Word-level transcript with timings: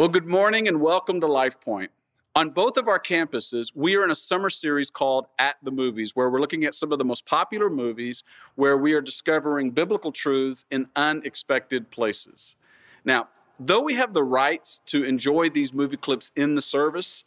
Well, 0.00 0.08
good 0.08 0.26
morning 0.26 0.66
and 0.66 0.80
welcome 0.80 1.20
to 1.20 1.26
LifePoint. 1.26 1.88
On 2.34 2.48
both 2.48 2.78
of 2.78 2.88
our 2.88 2.98
campuses, 2.98 3.70
we 3.74 3.96
are 3.96 4.02
in 4.02 4.10
a 4.10 4.14
summer 4.14 4.48
series 4.48 4.88
called 4.88 5.26
At 5.38 5.56
the 5.62 5.70
Movies, 5.70 6.16
where 6.16 6.30
we're 6.30 6.40
looking 6.40 6.64
at 6.64 6.74
some 6.74 6.90
of 6.90 6.96
the 6.96 7.04
most 7.04 7.26
popular 7.26 7.68
movies 7.68 8.24
where 8.54 8.78
we 8.78 8.94
are 8.94 9.02
discovering 9.02 9.72
biblical 9.72 10.10
truths 10.10 10.64
in 10.70 10.86
unexpected 10.96 11.90
places. 11.90 12.56
Now, 13.04 13.28
though 13.58 13.82
we 13.82 13.92
have 13.96 14.14
the 14.14 14.22
rights 14.22 14.80
to 14.86 15.04
enjoy 15.04 15.50
these 15.50 15.74
movie 15.74 15.98
clips 15.98 16.32
in 16.34 16.54
the 16.54 16.62
service, 16.62 17.24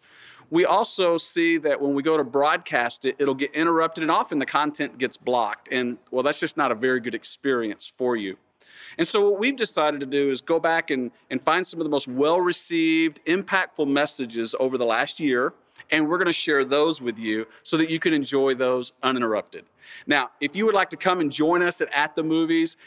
we 0.49 0.65
also 0.65 1.17
see 1.17 1.59
that 1.59 1.79
when 1.79 1.93
we 1.93 2.01
go 2.01 2.17
to 2.17 2.23
broadcast 2.23 3.05
it, 3.05 3.15
it'll 3.19 3.35
get 3.35 3.51
interrupted 3.51 4.01
and 4.01 4.09
often 4.09 4.39
the 4.39 4.47
content 4.47 4.97
gets 4.97 5.15
blocked. 5.15 5.69
And 5.71 5.99
well, 6.09 6.23
that's 6.23 6.39
just 6.39 6.57
not 6.57 6.71
a 6.71 6.75
very 6.75 7.01
good 7.01 7.13
experience 7.13 7.93
for 7.99 8.15
you. 8.15 8.37
And 8.98 9.07
so, 9.07 9.30
what 9.30 9.39
we've 9.39 9.55
decided 9.55 10.00
to 10.00 10.05
do 10.05 10.30
is 10.30 10.41
go 10.41 10.60
back 10.60 10.91
and, 10.91 11.12
and 11.30 11.43
find 11.43 11.66
some 11.66 11.80
of 11.80 11.86
the 11.86 11.89
most 11.89 12.07
well 12.07 12.39
received, 12.39 13.20
impactful 13.25 13.88
messages 13.88 14.56
over 14.60 14.78
the 14.78 14.86
last 14.86 15.20
year, 15.20 15.54
and 15.92 16.07
we're 16.07 16.18
going 16.18 16.25
to 16.25 16.32
share 16.32 16.65
those 16.65 17.01
with 17.01 17.18
you 17.18 17.46
so 17.64 17.78
that 17.78 17.89
you 17.89 18.00
can 18.00 18.14
enjoy 18.14 18.56
those 18.56 18.93
uninterrupted. 19.01 19.65
Now, 20.07 20.32
if 20.39 20.56
you 20.56 20.65
would 20.65 20.75
like 20.75 20.89
to 20.92 20.98
come 20.98 21.20
and 21.20 21.32
join 21.32 21.61
us 21.61 21.82
at, 21.82 21.92
at 21.93 22.15
the 22.15 22.24
movies, 22.24 22.78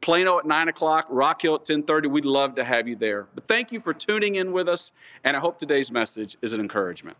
Plano 0.00 0.38
at 0.38 0.44
9 0.44 0.68
o'clock, 0.68 1.06
Rock 1.08 1.42
Hill 1.42 1.54
at 1.54 1.64
10.30, 1.64 2.10
we'd 2.10 2.24
love 2.24 2.54
to 2.56 2.64
have 2.64 2.86
you 2.86 2.94
there. 2.94 3.26
But 3.34 3.44
thank 3.44 3.72
you 3.72 3.80
for 3.80 3.94
tuning 3.94 4.36
in 4.36 4.52
with 4.52 4.68
us, 4.68 4.92
and 5.24 5.36
I 5.36 5.40
hope 5.40 5.58
today's 5.58 5.90
message 5.90 6.36
is 6.42 6.52
an 6.52 6.60
encouragement. 6.60 7.16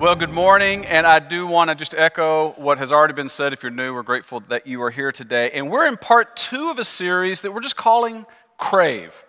Well, 0.00 0.14
good 0.14 0.30
morning, 0.30 0.86
and 0.86 1.08
I 1.08 1.18
do 1.18 1.44
want 1.44 1.70
to 1.70 1.74
just 1.74 1.92
echo 1.92 2.50
what 2.50 2.78
has 2.78 2.92
already 2.92 3.14
been 3.14 3.28
said. 3.28 3.52
If 3.52 3.64
you're 3.64 3.72
new, 3.72 3.92
we're 3.92 4.04
grateful 4.04 4.38
that 4.46 4.64
you 4.64 4.80
are 4.82 4.90
here 4.90 5.10
today. 5.10 5.50
And 5.50 5.68
we're 5.68 5.88
in 5.88 5.96
part 5.96 6.36
two 6.36 6.70
of 6.70 6.78
a 6.78 6.84
series 6.84 7.42
that 7.42 7.52
we're 7.52 7.62
just 7.62 7.76
calling 7.76 8.24
Crave. 8.58 9.24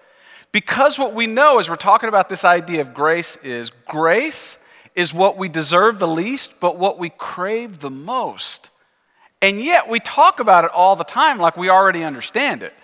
Because 0.51 0.99
what 0.99 1.15
we 1.15 1.25
know 1.25 1.57
as 1.57 1.71
we're 1.71 1.75
talking 1.75 2.07
about 2.07 2.29
this 2.29 2.45
idea 2.45 2.81
of 2.81 2.93
grace 2.93 3.35
is 3.37 3.71
grace 3.71 4.59
is 4.93 5.11
what 5.11 5.37
we 5.37 5.49
deserve 5.49 5.97
the 5.97 6.07
least, 6.07 6.61
but 6.61 6.77
what 6.77 6.99
we 6.99 7.09
crave 7.09 7.79
the 7.79 7.89
most. 7.89 8.69
And 9.41 9.59
yet 9.59 9.89
we 9.89 9.99
talk 9.99 10.39
about 10.39 10.65
it 10.65 10.71
all 10.71 10.95
the 10.95 11.03
time 11.03 11.39
like 11.39 11.57
we 11.57 11.69
already 11.69 12.03
understand 12.03 12.61
it. 12.61 12.75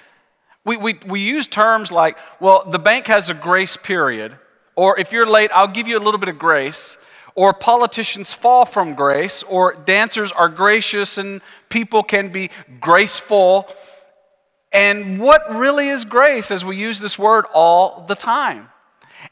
We, 0.66 0.75
we, 0.78 1.00
we 1.06 1.19
use 1.19 1.45
terms 1.45 1.91
like, 1.91 2.17
well, 2.39 2.67
the 2.67 2.80
bank 2.80 3.06
has 3.06 3.30
a 3.30 3.36
grace 3.36 3.78
period, 3.78 4.36
or 4.75 5.00
if 5.00 5.13
you're 5.13 5.28
late, 5.28 5.52
I'll 5.53 5.67
give 5.67 5.88
you 5.88 6.00
a 6.00 6.02
little 6.02 6.19
bit 6.19 6.30
of 6.30 6.39
grace 6.39 6.97
or 7.36 7.53
politicians 7.53 8.33
fall 8.33 8.66
from 8.66 8.95
grace, 8.95 9.44
or 9.44 9.73
dancers 9.73 10.31
are 10.31 10.50
gracious 10.50 11.17
and 11.17 11.41
people 11.69 12.02
can 12.02 12.30
be 12.30 12.50
graceful. 12.80 13.69
And 14.72 15.19
what 15.19 15.53
really 15.53 15.89
is 15.89 16.06
grace 16.06 16.50
as 16.50 16.63
we 16.66 16.78
use 16.78 17.00
this 17.00 17.19
word 17.19 17.45
all 17.53 18.06
the 18.08 18.16
time? 18.16 18.69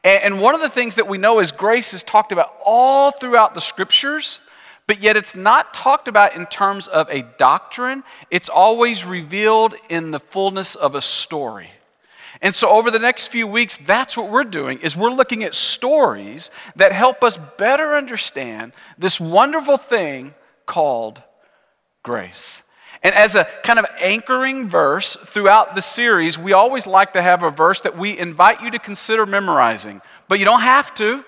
And 0.04 0.42
one 0.42 0.56
of 0.56 0.62
the 0.62 0.70
things 0.70 0.96
that 0.96 1.08
we 1.08 1.18
know 1.18 1.40
is 1.40 1.52
grace 1.52 1.94
is 1.94 2.04
talked 2.04 2.32
about 2.32 2.54
all 2.66 3.12
throughout 3.12 3.54
the 3.54 3.62
scriptures, 3.62 4.40
but 4.88 5.02
yet 5.02 5.16
it's 5.16 5.36
not 5.36 5.74
talked 5.74 6.08
about 6.08 6.36
in 6.36 6.46
terms 6.48 6.88
of 6.88 7.10
a 7.10 7.24
doctrine. 7.38 8.04
It's 8.32 8.50
always 8.50 9.06
revealed 9.06 9.76
in 9.90 10.12
the 10.12 10.20
fullness 10.20 10.76
of 10.76 10.96
a 10.96 11.02
story. 11.02 11.70
And 12.44 12.54
so 12.54 12.70
over 12.70 12.92
the 12.92 13.00
next 13.00 13.28
few 13.28 13.48
weeks, 13.48 13.78
that's 13.78 14.18
what 14.18 14.30
we're 14.30 14.44
doing 14.44 14.80
is 14.82 14.98
we're 14.98 15.10
looking 15.10 15.46
at 15.46 15.56
stories 15.56 16.52
that 16.76 16.92
help 16.92 17.24
us 17.24 17.38
better 17.38 17.96
understand 17.96 18.74
this 18.98 19.18
wonderful 19.18 19.78
thing 19.78 20.36
called 20.66 21.24
grace. 22.04 22.64
And 23.02 23.16
as 23.16 23.36
a 23.36 23.46
kind 23.64 23.80
of 23.80 23.86
anchoring 24.02 24.68
verse 24.68 25.16
throughout 25.16 25.74
the 25.74 25.82
series, 25.82 26.38
we 26.38 26.52
always 26.52 26.86
like 26.86 27.14
to 27.14 27.22
have 27.22 27.44
a 27.44 27.50
verse 27.50 27.80
that 27.82 27.98
we 27.98 28.18
invite 28.18 28.62
you 28.62 28.72
to 28.72 28.80
consider 28.80 29.26
memorizing. 29.26 30.02
But 30.28 30.40
you 30.40 30.46
don't 30.46 30.62
have 30.62 30.94
to 30.96 31.24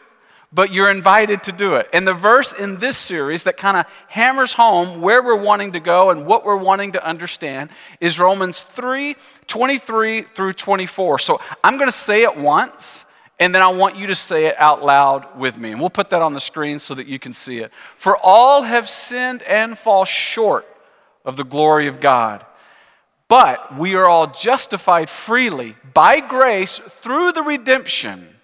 but 0.55 0.71
you're 0.71 0.89
invited 0.89 1.43
to 1.43 1.51
do 1.51 1.75
it. 1.75 1.89
And 1.91 2.07
the 2.07 2.13
verse 2.13 2.53
in 2.53 2.77
this 2.77 2.95
series 2.95 3.43
that 3.43 3.57
kind 3.57 3.75
of 3.75 3.85
hammers 4.07 4.53
home 4.53 5.01
where 5.01 5.21
we're 5.21 5.35
wanting 5.35 5.73
to 5.73 5.81
go 5.81 6.11
and 6.11 6.25
what 6.25 6.45
we're 6.45 6.57
wanting 6.57 6.93
to 6.93 7.05
understand 7.05 7.69
is 7.99 8.19
Romans 8.19 8.61
3 8.61 9.17
23 9.47 10.21
through 10.21 10.53
24. 10.53 11.19
So 11.19 11.41
I'm 11.61 11.75
going 11.77 11.89
to 11.89 11.95
say 11.95 12.23
it 12.23 12.37
once. 12.37 13.05
And 13.37 13.53
then 13.53 13.61
I 13.61 13.67
want 13.67 13.97
you 13.97 14.07
to 14.07 14.15
say 14.15 14.45
it 14.45 14.55
out 14.57 14.81
loud 14.81 15.37
with 15.37 15.59
me. 15.59 15.71
And 15.71 15.81
we'll 15.81 15.89
put 15.89 16.09
that 16.11 16.21
on 16.21 16.31
the 16.31 16.39
screen 16.39 16.79
so 16.79 16.95
that 16.95 17.05
you 17.05 17.19
can 17.19 17.33
see 17.33 17.59
it. 17.59 17.69
For 17.97 18.17
all 18.23 18.61
have 18.61 18.89
sinned 18.89 19.43
and 19.43 19.77
fall 19.77 20.05
short 20.05 20.65
of 21.25 21.35
the 21.35 21.43
glory 21.43 21.87
of 21.87 21.99
God. 21.99 22.45
But 23.27 23.77
we 23.77 23.95
are 23.95 24.07
all 24.07 24.27
justified 24.27 25.09
freely 25.09 25.75
by 25.93 26.21
grace 26.21 26.79
through 26.79 27.33
the 27.33 27.41
redemption 27.41 28.34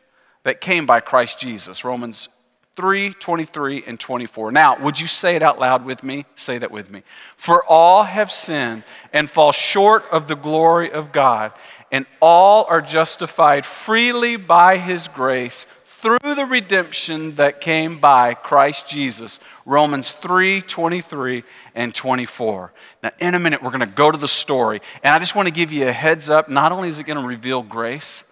that 0.43 0.61
came 0.61 0.85
by 0.85 0.99
Christ 0.99 1.39
Jesus. 1.39 1.83
Romans 1.83 2.29
3 2.75 3.13
23 3.13 3.83
and 3.85 3.99
24. 3.99 4.51
Now, 4.51 4.79
would 4.79 4.99
you 4.99 5.07
say 5.07 5.35
it 5.35 5.41
out 5.41 5.59
loud 5.59 5.85
with 5.85 6.03
me? 6.03 6.25
Say 6.35 6.57
that 6.57 6.71
with 6.71 6.91
me. 6.91 7.03
For 7.35 7.63
all 7.65 8.03
have 8.03 8.31
sinned 8.31 8.83
and 9.11 9.29
fall 9.29 9.51
short 9.51 10.05
of 10.11 10.27
the 10.27 10.35
glory 10.35 10.91
of 10.91 11.11
God, 11.11 11.51
and 11.91 12.05
all 12.21 12.65
are 12.69 12.81
justified 12.81 13.65
freely 13.65 14.37
by 14.37 14.77
his 14.77 15.07
grace 15.07 15.65
through 16.01 16.33
the 16.33 16.45
redemption 16.45 17.33
that 17.33 17.61
came 17.61 17.99
by 17.99 18.33
Christ 18.33 18.87
Jesus. 18.87 19.39
Romans 19.65 20.11
3 20.13 20.61
23 20.61 21.43
and 21.75 21.93
24. 21.93 22.73
Now, 23.03 23.11
in 23.19 23.35
a 23.35 23.39
minute, 23.39 23.61
we're 23.61 23.69
going 23.69 23.81
to 23.81 23.85
go 23.85 24.11
to 24.11 24.17
the 24.17 24.27
story, 24.27 24.81
and 25.03 25.13
I 25.13 25.19
just 25.19 25.35
want 25.35 25.47
to 25.47 25.53
give 25.53 25.71
you 25.71 25.87
a 25.87 25.91
heads 25.91 26.29
up. 26.29 26.49
Not 26.49 26.71
only 26.71 26.87
is 26.87 26.99
it 26.99 27.03
going 27.03 27.21
to 27.21 27.27
reveal 27.27 27.61
grace, 27.61 28.23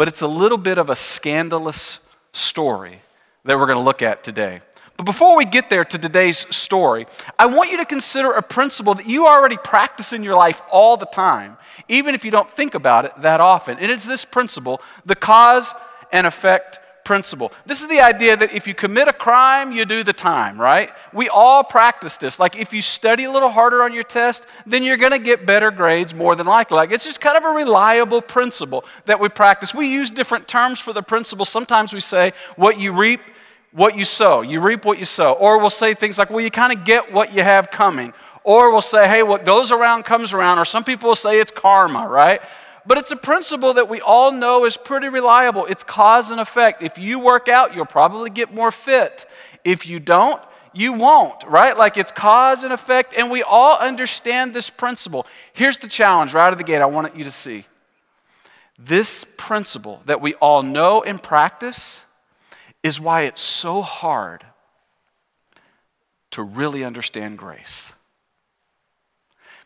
but 0.00 0.08
it's 0.08 0.22
a 0.22 0.26
little 0.26 0.56
bit 0.56 0.78
of 0.78 0.88
a 0.88 0.96
scandalous 0.96 2.08
story 2.32 3.02
that 3.44 3.58
we're 3.58 3.66
going 3.66 3.76
to 3.76 3.84
look 3.84 4.00
at 4.00 4.24
today. 4.24 4.62
But 4.96 5.04
before 5.04 5.36
we 5.36 5.44
get 5.44 5.68
there 5.68 5.84
to 5.84 5.98
today's 5.98 6.38
story, 6.56 7.06
I 7.38 7.44
want 7.44 7.70
you 7.70 7.76
to 7.76 7.84
consider 7.84 8.32
a 8.32 8.40
principle 8.40 8.94
that 8.94 9.06
you 9.06 9.26
already 9.26 9.58
practice 9.58 10.14
in 10.14 10.22
your 10.22 10.36
life 10.36 10.62
all 10.72 10.96
the 10.96 11.04
time, 11.04 11.58
even 11.86 12.14
if 12.14 12.24
you 12.24 12.30
don't 12.30 12.48
think 12.48 12.74
about 12.74 13.04
it 13.04 13.12
that 13.20 13.42
often. 13.42 13.76
And 13.78 13.92
it's 13.92 14.06
this 14.06 14.24
principle 14.24 14.80
the 15.04 15.14
cause 15.14 15.74
and 16.10 16.26
effect 16.26 16.80
principle. 17.10 17.52
This 17.66 17.80
is 17.80 17.88
the 17.88 18.00
idea 18.00 18.36
that 18.36 18.52
if 18.52 18.68
you 18.68 18.72
commit 18.72 19.08
a 19.08 19.12
crime, 19.12 19.72
you 19.72 19.84
do 19.84 20.04
the 20.04 20.12
time, 20.12 20.60
right? 20.60 20.92
We 21.12 21.28
all 21.28 21.64
practice 21.64 22.16
this. 22.16 22.38
Like 22.38 22.56
if 22.56 22.72
you 22.72 22.80
study 22.80 23.24
a 23.24 23.32
little 23.32 23.50
harder 23.50 23.82
on 23.82 23.92
your 23.92 24.04
test, 24.04 24.46
then 24.64 24.84
you're 24.84 24.96
going 24.96 25.10
to 25.10 25.18
get 25.18 25.44
better 25.44 25.72
grades 25.72 26.14
more 26.14 26.36
than 26.36 26.46
likely. 26.46 26.76
Like 26.76 26.92
it's 26.92 27.04
just 27.04 27.20
kind 27.20 27.36
of 27.36 27.42
a 27.42 27.48
reliable 27.48 28.22
principle 28.22 28.84
that 29.06 29.18
we 29.18 29.28
practice. 29.28 29.74
We 29.74 29.92
use 29.92 30.08
different 30.08 30.46
terms 30.46 30.78
for 30.78 30.92
the 30.92 31.02
principle. 31.02 31.44
Sometimes 31.44 31.92
we 31.92 31.98
say, 31.98 32.32
what 32.54 32.78
you 32.78 32.92
reap, 32.92 33.22
what 33.72 33.96
you 33.96 34.04
sow. 34.04 34.42
You 34.42 34.60
reap 34.60 34.84
what 34.84 35.00
you 35.00 35.04
sow. 35.04 35.32
Or 35.32 35.58
we'll 35.58 35.68
say 35.68 35.94
things 35.94 36.16
like, 36.16 36.30
well, 36.30 36.44
you 36.44 36.50
kind 36.52 36.72
of 36.72 36.84
get 36.84 37.12
what 37.12 37.34
you 37.34 37.42
have 37.42 37.72
coming. 37.72 38.12
Or 38.44 38.70
we'll 38.70 38.82
say, 38.82 39.08
hey, 39.08 39.24
what 39.24 39.44
goes 39.44 39.72
around 39.72 40.04
comes 40.04 40.32
around. 40.32 40.60
Or 40.60 40.64
some 40.64 40.84
people 40.84 41.08
will 41.08 41.16
say 41.16 41.40
it's 41.40 41.50
karma, 41.50 42.06
right? 42.06 42.40
But 42.86 42.98
it's 42.98 43.12
a 43.12 43.16
principle 43.16 43.74
that 43.74 43.88
we 43.88 44.00
all 44.00 44.32
know 44.32 44.64
is 44.64 44.76
pretty 44.76 45.08
reliable. 45.08 45.66
It's 45.66 45.84
cause 45.84 46.30
and 46.30 46.40
effect. 46.40 46.82
If 46.82 46.98
you 46.98 47.20
work 47.20 47.48
out, 47.48 47.74
you'll 47.74 47.86
probably 47.86 48.30
get 48.30 48.54
more 48.54 48.72
fit. 48.72 49.26
If 49.64 49.86
you 49.86 50.00
don't, 50.00 50.40
you 50.72 50.92
won't, 50.92 51.42
right? 51.44 51.76
Like 51.76 51.96
it's 51.96 52.12
cause 52.12 52.64
and 52.64 52.72
effect, 52.72 53.14
and 53.16 53.30
we 53.30 53.42
all 53.42 53.76
understand 53.78 54.54
this 54.54 54.70
principle. 54.70 55.26
Here's 55.52 55.78
the 55.78 55.88
challenge 55.88 56.32
right 56.32 56.46
out 56.46 56.52
of 56.52 56.58
the 56.58 56.64
gate 56.64 56.80
I 56.80 56.86
want 56.86 57.16
you 57.16 57.24
to 57.24 57.30
see. 57.30 57.64
This 58.78 59.26
principle 59.36 60.00
that 60.06 60.20
we 60.20 60.34
all 60.34 60.62
know 60.62 61.02
and 61.02 61.22
practice 61.22 62.04
is 62.82 63.00
why 63.00 63.22
it's 63.22 63.40
so 63.40 63.82
hard 63.82 64.44
to 66.30 66.42
really 66.42 66.84
understand 66.84 67.36
grace. 67.36 67.92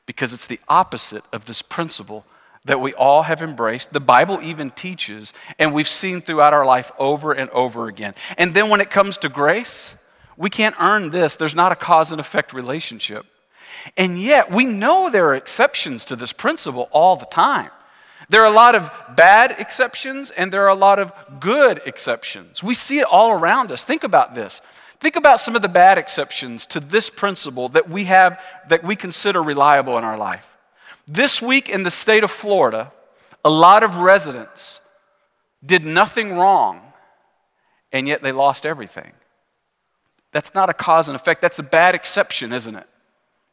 Because 0.06 0.32
it's 0.32 0.46
the 0.46 0.60
opposite 0.68 1.22
of 1.32 1.44
this 1.44 1.62
principle 1.62 2.24
that 2.64 2.80
we 2.80 2.94
all 2.94 3.24
have 3.24 3.42
embraced, 3.42 3.92
the 3.92 4.00
Bible 4.00 4.40
even 4.42 4.70
teaches, 4.70 5.32
and 5.58 5.74
we've 5.74 5.88
seen 5.88 6.20
throughout 6.20 6.54
our 6.54 6.64
life 6.64 6.90
over 6.98 7.32
and 7.32 7.50
over 7.50 7.88
again. 7.88 8.14
And 8.38 8.54
then 8.54 8.70
when 8.70 8.80
it 8.80 8.90
comes 8.90 9.18
to 9.18 9.28
grace, 9.28 9.96
we 10.36 10.50
can't 10.50 10.74
earn 10.80 11.10
this. 11.10 11.36
There's 11.36 11.54
not 11.54 11.72
a 11.72 11.76
cause 11.76 12.10
and 12.10 12.20
effect 12.20 12.52
relationship. 12.52 13.26
And 13.96 14.18
yet, 14.18 14.50
we 14.50 14.64
know 14.64 15.10
there 15.10 15.28
are 15.28 15.34
exceptions 15.34 16.04
to 16.06 16.16
this 16.16 16.32
principle 16.32 16.88
all 16.90 17.16
the 17.16 17.26
time. 17.26 17.70
There 18.30 18.42
are 18.42 18.50
a 18.50 18.56
lot 18.56 18.74
of 18.74 18.90
bad 19.14 19.54
exceptions 19.58 20.30
and 20.30 20.50
there 20.50 20.62
are 20.62 20.68
a 20.68 20.74
lot 20.74 20.98
of 20.98 21.12
good 21.40 21.80
exceptions. 21.84 22.62
We 22.62 22.72
see 22.72 23.00
it 23.00 23.06
all 23.10 23.32
around 23.32 23.70
us. 23.70 23.84
Think 23.84 24.02
about 24.02 24.34
this. 24.34 24.62
Think 24.98 25.16
about 25.16 25.40
some 25.40 25.54
of 25.54 25.60
the 25.60 25.68
bad 25.68 25.98
exceptions 25.98 26.64
to 26.66 26.80
this 26.80 27.10
principle 27.10 27.68
that 27.70 27.90
we 27.90 28.04
have 28.04 28.42
that 28.68 28.82
we 28.82 28.96
consider 28.96 29.42
reliable 29.42 29.98
in 29.98 30.04
our 30.04 30.16
life. 30.16 30.53
This 31.06 31.42
week 31.42 31.68
in 31.68 31.82
the 31.82 31.90
state 31.90 32.24
of 32.24 32.30
Florida, 32.30 32.92
a 33.44 33.50
lot 33.50 33.82
of 33.82 33.98
residents 33.98 34.80
did 35.64 35.84
nothing 35.84 36.32
wrong, 36.32 36.80
and 37.92 38.08
yet 38.08 38.22
they 38.22 38.32
lost 38.32 38.64
everything. 38.64 39.12
That's 40.32 40.54
not 40.54 40.68
a 40.68 40.74
cause 40.74 41.08
and 41.08 41.16
effect. 41.16 41.40
That's 41.40 41.58
a 41.58 41.62
bad 41.62 41.94
exception, 41.94 42.52
isn't 42.52 42.74
it? 42.74 42.86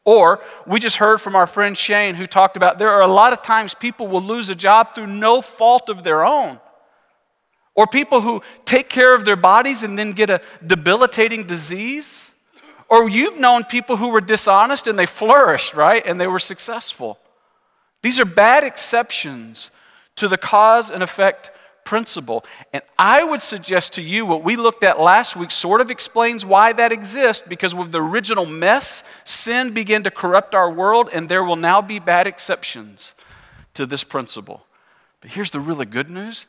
Or 0.04 0.40
we 0.66 0.80
just 0.80 0.96
heard 0.96 1.20
from 1.20 1.36
our 1.36 1.46
friend 1.46 1.76
Shane 1.76 2.16
who 2.16 2.26
talked 2.26 2.56
about 2.56 2.78
there 2.78 2.90
are 2.90 3.02
a 3.02 3.06
lot 3.06 3.32
of 3.32 3.42
times 3.42 3.74
people 3.74 4.08
will 4.08 4.22
lose 4.22 4.50
a 4.50 4.54
job 4.54 4.94
through 4.94 5.06
no 5.06 5.40
fault 5.40 5.88
of 5.88 6.02
their 6.02 6.24
own. 6.24 6.58
Or 7.74 7.86
people 7.86 8.20
who 8.20 8.42
take 8.64 8.88
care 8.88 9.14
of 9.14 9.24
their 9.24 9.36
bodies 9.36 9.82
and 9.82 9.98
then 9.98 10.12
get 10.12 10.28
a 10.28 10.42
debilitating 10.66 11.44
disease. 11.44 12.30
Or 12.88 13.08
you've 13.08 13.38
known 13.38 13.64
people 13.64 13.96
who 13.96 14.10
were 14.10 14.20
dishonest 14.20 14.86
and 14.86 14.98
they 14.98 15.06
flourished, 15.06 15.74
right? 15.74 16.04
And 16.04 16.20
they 16.20 16.26
were 16.26 16.40
successful. 16.40 17.18
These 18.02 18.20
are 18.20 18.24
bad 18.24 18.64
exceptions 18.64 19.70
to 20.16 20.28
the 20.28 20.38
cause 20.38 20.90
and 20.90 21.02
effect 21.02 21.50
principle. 21.84 22.44
And 22.72 22.82
I 22.98 23.24
would 23.24 23.42
suggest 23.42 23.94
to 23.94 24.02
you 24.02 24.26
what 24.26 24.44
we 24.44 24.56
looked 24.56 24.84
at 24.84 25.00
last 25.00 25.36
week 25.36 25.50
sort 25.50 25.80
of 25.80 25.90
explains 25.90 26.44
why 26.44 26.72
that 26.72 26.92
exists 26.92 27.46
because 27.46 27.74
with 27.74 27.92
the 27.92 28.02
original 28.02 28.46
mess, 28.46 29.02
sin 29.24 29.72
began 29.72 30.02
to 30.04 30.10
corrupt 30.10 30.54
our 30.54 30.70
world, 30.70 31.10
and 31.12 31.28
there 31.28 31.44
will 31.44 31.56
now 31.56 31.80
be 31.80 31.98
bad 31.98 32.26
exceptions 32.26 33.14
to 33.74 33.86
this 33.86 34.04
principle. 34.04 34.66
But 35.20 35.32
here's 35.32 35.50
the 35.50 35.60
really 35.60 35.86
good 35.86 36.10
news 36.10 36.46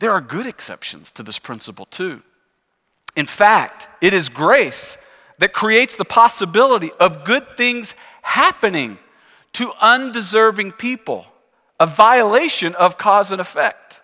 there 0.00 0.10
are 0.10 0.20
good 0.20 0.46
exceptions 0.46 1.10
to 1.12 1.22
this 1.22 1.38
principle, 1.38 1.86
too. 1.86 2.22
In 3.16 3.26
fact, 3.26 3.88
it 4.00 4.12
is 4.12 4.28
grace 4.28 4.98
that 5.38 5.52
creates 5.52 5.96
the 5.96 6.04
possibility 6.04 6.90
of 6.98 7.24
good 7.24 7.56
things 7.56 7.94
happening 8.22 8.98
to 9.54 9.72
undeserving 9.80 10.72
people, 10.72 11.26
a 11.80 11.86
violation 11.86 12.74
of 12.76 12.98
cause 12.98 13.32
and 13.32 13.40
effect. 13.40 14.02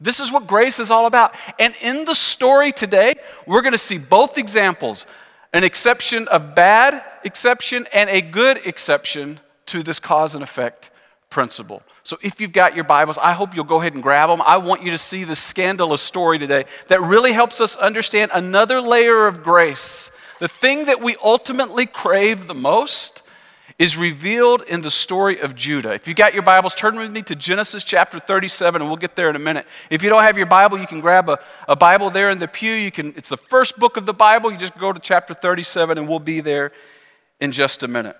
This 0.00 0.18
is 0.18 0.32
what 0.32 0.46
grace 0.46 0.80
is 0.80 0.90
all 0.90 1.06
about. 1.06 1.34
And 1.60 1.74
in 1.80 2.04
the 2.04 2.14
story 2.14 2.72
today, 2.72 3.14
we're 3.46 3.62
going 3.62 3.72
to 3.72 3.78
see 3.78 3.98
both 3.98 4.36
examples 4.36 5.06
an 5.54 5.64
exception 5.64 6.26
of 6.28 6.54
bad 6.54 7.04
exception 7.24 7.86
and 7.92 8.08
a 8.08 8.22
good 8.22 8.66
exception 8.66 9.38
to 9.66 9.82
this 9.82 10.00
cause 10.00 10.34
and 10.34 10.42
effect 10.42 10.90
principle. 11.28 11.82
So 12.02 12.16
if 12.22 12.40
you've 12.40 12.52
got 12.52 12.74
your 12.74 12.84
Bibles, 12.84 13.18
I 13.18 13.32
hope 13.32 13.54
you'll 13.54 13.64
go 13.64 13.80
ahead 13.80 13.94
and 13.94 14.02
grab 14.02 14.28
them. 14.28 14.42
I 14.44 14.56
want 14.56 14.82
you 14.82 14.90
to 14.90 14.98
see 14.98 15.24
this 15.24 15.40
scandalous 15.40 16.00
story 16.02 16.38
today 16.38 16.64
that 16.88 17.00
really 17.00 17.32
helps 17.32 17.60
us 17.60 17.76
understand 17.76 18.30
another 18.34 18.80
layer 18.80 19.26
of 19.26 19.42
grace. 19.42 20.10
The 20.40 20.48
thing 20.48 20.86
that 20.86 21.00
we 21.00 21.16
ultimately 21.22 21.86
crave 21.86 22.46
the 22.46 22.54
most 22.54 23.22
is 23.78 23.96
revealed 23.96 24.62
in 24.62 24.80
the 24.80 24.90
story 24.90 25.40
of 25.40 25.54
Judah. 25.54 25.92
If 25.92 26.06
you 26.06 26.14
got 26.14 26.34
your 26.34 26.42
Bibles, 26.42 26.74
turn 26.74 26.96
with 26.96 27.10
me 27.10 27.22
to 27.22 27.34
Genesis 27.34 27.84
chapter 27.84 28.20
37, 28.20 28.80
and 28.80 28.88
we'll 28.88 28.96
get 28.96 29.16
there 29.16 29.30
in 29.30 29.36
a 29.36 29.40
minute. 29.40 29.66
If 29.90 30.02
you 30.02 30.10
don't 30.10 30.22
have 30.22 30.36
your 30.36 30.46
Bible, 30.46 30.78
you 30.78 30.86
can 30.86 31.00
grab 31.00 31.28
a, 31.28 31.38
a 31.68 31.76
Bible 31.76 32.10
there 32.10 32.30
in 32.30 32.38
the 32.38 32.48
pew. 32.48 32.72
You 32.72 32.90
can, 32.90 33.14
it's 33.16 33.28
the 33.28 33.36
first 33.36 33.78
book 33.78 33.96
of 33.96 34.06
the 34.06 34.14
Bible. 34.14 34.50
You 34.50 34.58
just 34.58 34.78
go 34.78 34.92
to 34.92 35.00
chapter 35.00 35.34
37, 35.34 35.98
and 35.98 36.08
we'll 36.08 36.18
be 36.18 36.40
there 36.40 36.72
in 37.40 37.52
just 37.52 37.82
a 37.82 37.88
minute. 37.88 38.16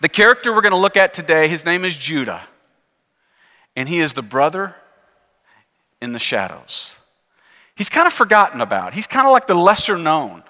The 0.00 0.08
character 0.08 0.52
we're 0.52 0.62
going 0.62 0.72
to 0.72 0.78
look 0.78 0.96
at 0.96 1.14
today, 1.14 1.48
his 1.48 1.64
name 1.64 1.84
is 1.84 1.96
Judah, 1.96 2.42
and 3.74 3.88
he 3.88 4.00
is 4.00 4.14
the 4.14 4.22
brother 4.22 4.74
in 6.02 6.12
the 6.12 6.18
shadows. 6.18 6.98
He's 7.74 7.88
kind 7.88 8.06
of 8.06 8.12
forgotten 8.12 8.60
about. 8.60 8.94
He's 8.94 9.06
kind 9.06 9.26
of 9.26 9.32
like 9.32 9.46
the 9.46 9.54
lesser 9.54 9.96
known. 9.96 10.42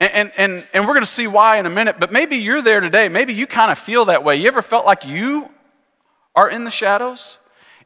And, 0.00 0.32
and, 0.36 0.66
and 0.72 0.86
we're 0.86 0.94
going 0.94 1.02
to 1.02 1.06
see 1.06 1.26
why 1.26 1.58
in 1.58 1.66
a 1.66 1.70
minute, 1.70 1.96
but 1.98 2.12
maybe 2.12 2.36
you're 2.36 2.62
there 2.62 2.80
today. 2.80 3.08
Maybe 3.08 3.34
you 3.34 3.46
kind 3.46 3.72
of 3.72 3.78
feel 3.78 4.04
that 4.04 4.22
way. 4.22 4.36
You 4.36 4.46
ever 4.46 4.62
felt 4.62 4.86
like 4.86 5.04
you 5.04 5.50
are 6.36 6.48
in 6.48 6.64
the 6.64 6.70
shadows? 6.70 7.38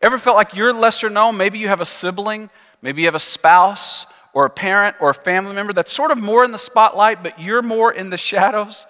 Ever 0.02 0.18
felt 0.18 0.36
like 0.36 0.54
you're 0.54 0.72
lesser 0.72 1.08
known? 1.08 1.36
Maybe 1.36 1.58
you 1.58 1.68
have 1.68 1.80
a 1.80 1.86
sibling, 1.86 2.50
maybe 2.82 3.02
you 3.02 3.06
have 3.06 3.14
a 3.14 3.20
spouse 3.20 4.06
or 4.34 4.44
a 4.44 4.50
parent 4.50 4.96
or 5.00 5.10
a 5.10 5.14
family 5.14 5.54
member 5.54 5.72
that's 5.72 5.92
sort 5.92 6.10
of 6.10 6.20
more 6.20 6.44
in 6.44 6.50
the 6.50 6.58
spotlight, 6.58 7.22
but 7.22 7.40
you're 7.40 7.62
more 7.62 7.92
in 7.92 8.10
the 8.10 8.16
shadows. 8.16 8.86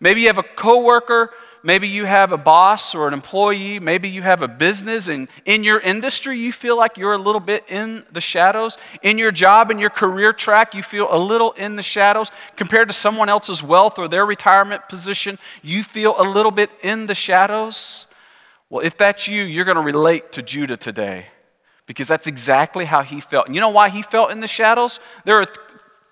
Maybe 0.00 0.22
you 0.22 0.26
have 0.26 0.38
a 0.38 0.42
coworker 0.42 1.30
Maybe 1.66 1.88
you 1.88 2.04
have 2.04 2.30
a 2.30 2.36
boss 2.36 2.94
or 2.94 3.08
an 3.08 3.14
employee. 3.14 3.80
Maybe 3.80 4.06
you 4.06 4.20
have 4.20 4.42
a 4.42 4.48
business, 4.48 5.08
and 5.08 5.28
in 5.46 5.64
your 5.64 5.80
industry, 5.80 6.36
you 6.38 6.52
feel 6.52 6.76
like 6.76 6.98
you're 6.98 7.14
a 7.14 7.18
little 7.18 7.40
bit 7.40 7.70
in 7.70 8.04
the 8.12 8.20
shadows. 8.20 8.76
In 9.02 9.16
your 9.16 9.30
job, 9.30 9.70
in 9.70 9.78
your 9.78 9.88
career 9.88 10.34
track, 10.34 10.74
you 10.74 10.82
feel 10.82 11.08
a 11.10 11.16
little 11.16 11.52
in 11.52 11.76
the 11.76 11.82
shadows. 11.82 12.30
Compared 12.54 12.88
to 12.88 12.94
someone 12.94 13.30
else's 13.30 13.62
wealth 13.62 13.98
or 13.98 14.08
their 14.08 14.26
retirement 14.26 14.90
position, 14.90 15.38
you 15.62 15.82
feel 15.82 16.14
a 16.18 16.28
little 16.28 16.50
bit 16.50 16.70
in 16.82 17.06
the 17.06 17.14
shadows. 17.14 18.08
Well, 18.68 18.84
if 18.84 18.98
that's 18.98 19.26
you, 19.26 19.42
you're 19.42 19.64
going 19.64 19.78
to 19.78 19.82
relate 19.82 20.32
to 20.32 20.42
Judah 20.42 20.76
today 20.76 21.28
because 21.86 22.08
that's 22.08 22.26
exactly 22.26 22.84
how 22.84 23.02
he 23.02 23.22
felt. 23.22 23.46
And 23.46 23.54
you 23.54 23.62
know 23.62 23.70
why 23.70 23.88
he 23.88 24.02
felt 24.02 24.30
in 24.30 24.40
the 24.40 24.46
shadows? 24.46 25.00
There 25.24 25.40
are 25.40 25.46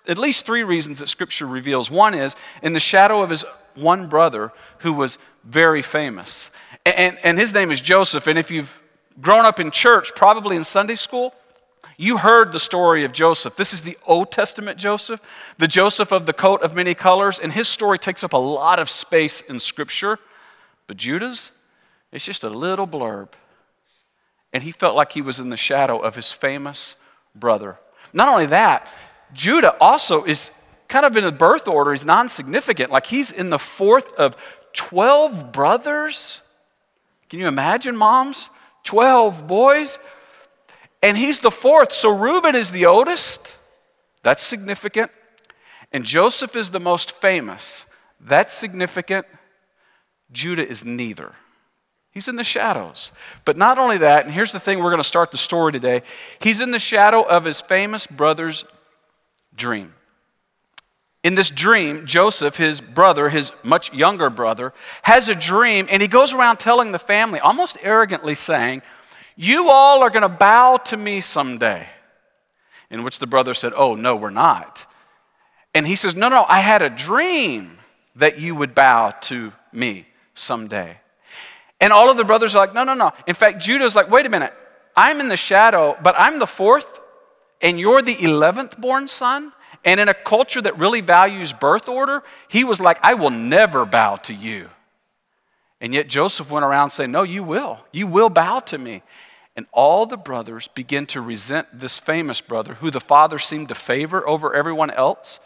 at 0.07 0.17
least 0.17 0.47
three 0.47 0.63
reasons 0.63 0.99
that 0.99 1.09
Scripture 1.09 1.45
reveals. 1.45 1.91
One 1.91 2.15
is 2.15 2.35
in 2.63 2.73
the 2.73 2.79
shadow 2.79 3.21
of 3.21 3.29
his 3.29 3.45
one 3.75 4.07
brother 4.07 4.51
who 4.79 4.93
was 4.93 5.17
very 5.43 5.81
famous. 5.81 6.51
And, 6.85 7.17
and 7.23 7.39
his 7.39 7.53
name 7.53 7.71
is 7.71 7.81
Joseph. 7.81 8.27
And 8.27 8.37
if 8.37 8.51
you've 8.51 8.81
grown 9.21 9.45
up 9.45 9.59
in 9.59 9.71
church, 9.71 10.15
probably 10.15 10.55
in 10.55 10.63
Sunday 10.63 10.95
school, 10.95 11.33
you 11.97 12.17
heard 12.17 12.51
the 12.51 12.59
story 12.59 13.03
of 13.03 13.11
Joseph. 13.11 13.55
This 13.55 13.73
is 13.73 13.81
the 13.81 13.97
Old 14.05 14.31
Testament 14.31 14.79
Joseph, 14.79 15.21
the 15.57 15.67
Joseph 15.67 16.11
of 16.11 16.25
the 16.25 16.33
coat 16.33 16.61
of 16.63 16.75
many 16.75 16.95
colors. 16.95 17.39
And 17.39 17.53
his 17.53 17.67
story 17.67 17.99
takes 17.99 18.23
up 18.23 18.33
a 18.33 18.37
lot 18.37 18.79
of 18.79 18.89
space 18.89 19.41
in 19.41 19.59
Scripture. 19.59 20.19
But 20.87 20.97
Judah's, 20.97 21.51
it's 22.11 22.25
just 22.25 22.43
a 22.43 22.49
little 22.49 22.87
blurb. 22.87 23.29
And 24.51 24.63
he 24.63 24.71
felt 24.71 24.95
like 24.95 25.13
he 25.13 25.21
was 25.21 25.39
in 25.39 25.49
the 25.49 25.57
shadow 25.57 25.97
of 25.97 26.15
his 26.15 26.31
famous 26.31 26.95
brother. 27.35 27.77
Not 28.11 28.29
only 28.29 28.45
that, 28.47 28.91
Judah 29.33 29.75
also 29.79 30.23
is 30.23 30.51
kind 30.93 31.07
of 31.07 31.17
in 31.17 31.23
the 31.23 31.31
birth 31.31 31.67
order, 31.67 31.91
he's 31.91 32.05
non 32.05 32.29
significant. 32.29 32.91
Like 32.91 33.07
he's 33.07 33.31
in 33.31 33.49
the 33.49 33.57
fourth 33.57 34.13
of 34.13 34.37
12 34.73 35.51
brothers. 35.51 36.41
Can 37.29 37.39
you 37.39 37.47
imagine, 37.47 37.97
moms? 37.97 38.51
12 38.83 39.47
boys. 39.47 39.97
And 41.01 41.17
he's 41.17 41.39
the 41.39 41.49
fourth. 41.49 41.93
So 41.93 42.15
Reuben 42.15 42.55
is 42.55 42.69
the 42.69 42.85
oldest. 42.85 43.57
That's 44.21 44.43
significant. 44.43 45.09
And 45.91 46.05
Joseph 46.05 46.55
is 46.55 46.69
the 46.69 46.79
most 46.79 47.11
famous. 47.11 47.87
That's 48.19 48.53
significant. 48.53 49.25
Judah 50.31 50.67
is 50.67 50.85
neither. 50.85 51.33
He's 52.11 52.27
in 52.27 52.35
the 52.35 52.43
shadows. 52.43 53.13
But 53.45 53.57
not 53.57 53.79
only 53.79 53.97
that, 53.97 54.25
and 54.25 54.33
here's 54.33 54.51
the 54.51 54.59
thing 54.59 54.77
we're 54.77 54.91
going 54.91 54.97
to 54.99 55.03
start 55.03 55.31
the 55.31 55.37
story 55.39 55.71
today 55.71 56.03
he's 56.39 56.61
in 56.61 56.69
the 56.69 56.77
shadow 56.77 57.23
of 57.23 57.45
his 57.45 57.61
famous 57.61 58.05
brother's 58.05 58.63
dream. 59.55 59.95
In 61.23 61.35
this 61.35 61.49
dream, 61.49 62.05
Joseph, 62.05 62.57
his 62.57 62.81
brother, 62.81 63.29
his 63.29 63.53
much 63.63 63.93
younger 63.93 64.29
brother, 64.29 64.73
has 65.03 65.29
a 65.29 65.35
dream 65.35 65.87
and 65.89 66.01
he 66.01 66.07
goes 66.09 66.33
around 66.33 66.57
telling 66.57 66.91
the 66.91 66.99
family, 66.99 67.39
almost 67.39 67.77
arrogantly 67.81 68.35
saying, 68.35 68.81
You 69.37 69.69
all 69.69 70.03
are 70.03 70.09
going 70.09 70.23
to 70.23 70.29
bow 70.29 70.77
to 70.85 70.97
me 70.97 71.21
someday. 71.21 71.87
In 72.89 73.03
which 73.03 73.19
the 73.19 73.27
brother 73.27 73.53
said, 73.53 73.71
Oh, 73.75 73.95
no, 73.95 74.17
we're 74.17 74.31
not. 74.31 74.85
And 75.73 75.87
he 75.87 75.95
says, 75.95 76.13
No, 76.13 76.27
no, 76.27 76.45
I 76.49 76.59
had 76.59 76.81
a 76.81 76.89
dream 76.89 77.77
that 78.17 78.37
you 78.37 78.53
would 78.53 78.75
bow 78.75 79.11
to 79.21 79.53
me 79.71 80.05
someday. 80.33 80.97
And 81.79 81.93
all 81.93 82.09
of 82.09 82.17
the 82.17 82.25
brothers 82.25 82.53
are 82.53 82.65
like, 82.65 82.75
No, 82.75 82.83
no, 82.83 82.93
no. 82.93 83.11
In 83.27 83.33
fact, 83.33 83.61
Judah's 83.61 83.95
like, 83.95 84.11
Wait 84.11 84.25
a 84.25 84.29
minute. 84.29 84.53
I'm 84.95 85.21
in 85.21 85.29
the 85.29 85.37
shadow, 85.37 85.97
but 86.03 86.15
I'm 86.17 86.37
the 86.37 86.47
fourth, 86.47 86.99
and 87.61 87.79
you're 87.79 88.01
the 88.01 88.13
11th 88.15 88.77
born 88.79 89.07
son? 89.07 89.53
And 89.85 89.99
in 89.99 90.07
a 90.07 90.13
culture 90.13 90.61
that 90.61 90.77
really 90.77 91.01
values 91.01 91.51
birth 91.51 91.89
order, 91.89 92.23
he 92.47 92.63
was 92.63 92.79
like, 92.79 92.99
I 93.03 93.15
will 93.15 93.29
never 93.29 93.85
bow 93.85 94.15
to 94.17 94.33
you. 94.33 94.69
And 95.81 95.93
yet 95.93 96.07
Joseph 96.07 96.49
went 96.49 96.63
around 96.63 96.91
saying, 96.91 97.11
No, 97.11 97.23
you 97.23 97.43
will. 97.43 97.79
You 97.91 98.07
will 98.07 98.29
bow 98.29 98.59
to 98.61 98.77
me. 98.77 99.03
And 99.55 99.65
all 99.71 100.05
the 100.05 100.17
brothers 100.17 100.67
begin 100.69 101.05
to 101.07 101.21
resent 101.21 101.67
this 101.73 101.99
famous 101.99 102.41
brother, 102.41 102.75
who 102.75 102.89
the 102.89 103.01
father 103.01 103.37
seemed 103.37 103.67
to 103.67 103.75
favor 103.75 104.27
over 104.27 104.53
everyone 104.53 104.89
else. 104.89 105.39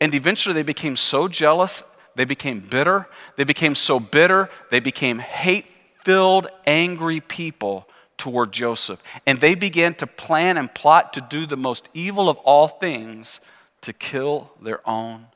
And 0.00 0.14
eventually 0.14 0.54
they 0.54 0.62
became 0.62 0.94
so 0.94 1.26
jealous, 1.26 1.82
they 2.14 2.24
became 2.24 2.60
bitter. 2.60 3.08
They 3.36 3.44
became 3.44 3.74
so 3.74 3.98
bitter, 3.98 4.48
they 4.70 4.80
became 4.80 5.18
hate 5.18 5.66
filled, 6.04 6.46
angry 6.66 7.20
people 7.20 7.87
toward 8.18 8.52
Joseph. 8.52 9.02
And 9.26 9.38
they 9.38 9.54
began 9.54 9.94
to 9.94 10.06
plan 10.06 10.58
and 10.58 10.72
plot 10.72 11.12
to 11.14 11.20
do 11.20 11.46
the 11.46 11.56
most 11.56 11.88
evil 11.94 12.28
of 12.28 12.36
all 12.38 12.68
things 12.68 13.40
to 13.80 13.92
kill 13.92 14.50
their 14.60 14.86
own 14.88 15.26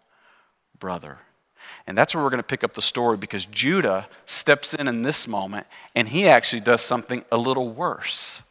brother. 0.78 1.18
And 1.86 1.96
that's 1.96 2.14
where 2.14 2.22
we're 2.22 2.30
going 2.30 2.38
to 2.38 2.44
pick 2.44 2.62
up 2.62 2.74
the 2.74 2.82
story 2.82 3.16
because 3.16 3.46
Judah 3.46 4.06
steps 4.26 4.74
in 4.74 4.88
in 4.88 5.02
this 5.02 5.26
moment 5.26 5.66
and 5.94 6.08
he 6.08 6.28
actually 6.28 6.60
does 6.60 6.80
something 6.80 7.24
a 7.32 7.36
little 7.36 7.70
worse. 7.70 8.42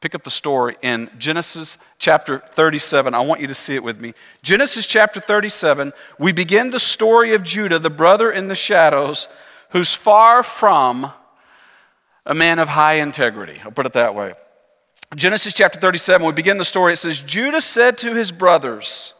Pick 0.00 0.14
up 0.14 0.24
the 0.24 0.30
story 0.30 0.76
in 0.80 1.10
Genesis 1.18 1.76
chapter 1.98 2.38
37. 2.38 3.12
I 3.12 3.20
want 3.20 3.42
you 3.42 3.46
to 3.46 3.54
see 3.54 3.74
it 3.74 3.84
with 3.84 4.00
me. 4.00 4.14
Genesis 4.42 4.86
chapter 4.86 5.20
37, 5.20 5.92
we 6.18 6.32
begin 6.32 6.70
the 6.70 6.80
story 6.80 7.34
of 7.34 7.42
Judah, 7.42 7.78
the 7.78 7.90
brother 7.90 8.30
in 8.30 8.48
the 8.48 8.54
shadows, 8.54 9.28
who's 9.70 9.92
far 9.92 10.42
from 10.42 11.12
a 12.30 12.34
man 12.34 12.60
of 12.60 12.68
high 12.68 12.94
integrity. 12.94 13.60
I'll 13.64 13.72
put 13.72 13.86
it 13.86 13.92
that 13.94 14.14
way. 14.14 14.34
Genesis 15.16 15.52
chapter 15.52 15.80
37, 15.80 16.24
we 16.24 16.32
begin 16.32 16.58
the 16.58 16.64
story. 16.64 16.92
It 16.92 16.98
says, 16.98 17.20
Judah 17.20 17.60
said 17.60 17.98
to 17.98 18.14
his 18.14 18.30
brothers, 18.30 19.14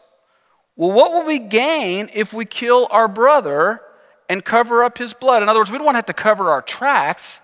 Well, 0.77 0.93
what 0.93 1.11
will 1.11 1.25
we 1.25 1.37
gain 1.37 2.07
if 2.15 2.31
we 2.33 2.45
kill 2.45 2.87
our 2.89 3.09
brother 3.09 3.81
and 4.29 4.45
cover 4.45 4.81
up 4.81 4.97
his 4.97 5.13
blood? 5.13 5.43
In 5.43 5.49
other 5.49 5.59
words, 5.59 5.69
we 5.69 5.77
don't 5.77 5.83
want 5.83 5.95
to 5.95 5.97
have 5.97 6.05
to 6.05 6.13
cover 6.13 6.51
our 6.51 6.61
tracks 6.61 7.41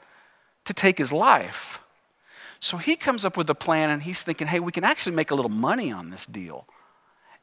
to 0.63 0.73
take 0.73 0.97
his 0.97 1.11
life. 1.11 1.81
So 2.61 2.77
he 2.77 2.95
comes 2.95 3.25
up 3.25 3.35
with 3.35 3.49
a 3.49 3.55
plan 3.55 3.89
and 3.89 4.01
he's 4.01 4.23
thinking, 4.23 4.47
hey, 4.47 4.61
we 4.61 4.71
can 4.71 4.85
actually 4.85 5.17
make 5.17 5.31
a 5.31 5.35
little 5.35 5.51
money 5.51 5.91
on 5.91 6.11
this 6.11 6.25
deal. 6.25 6.65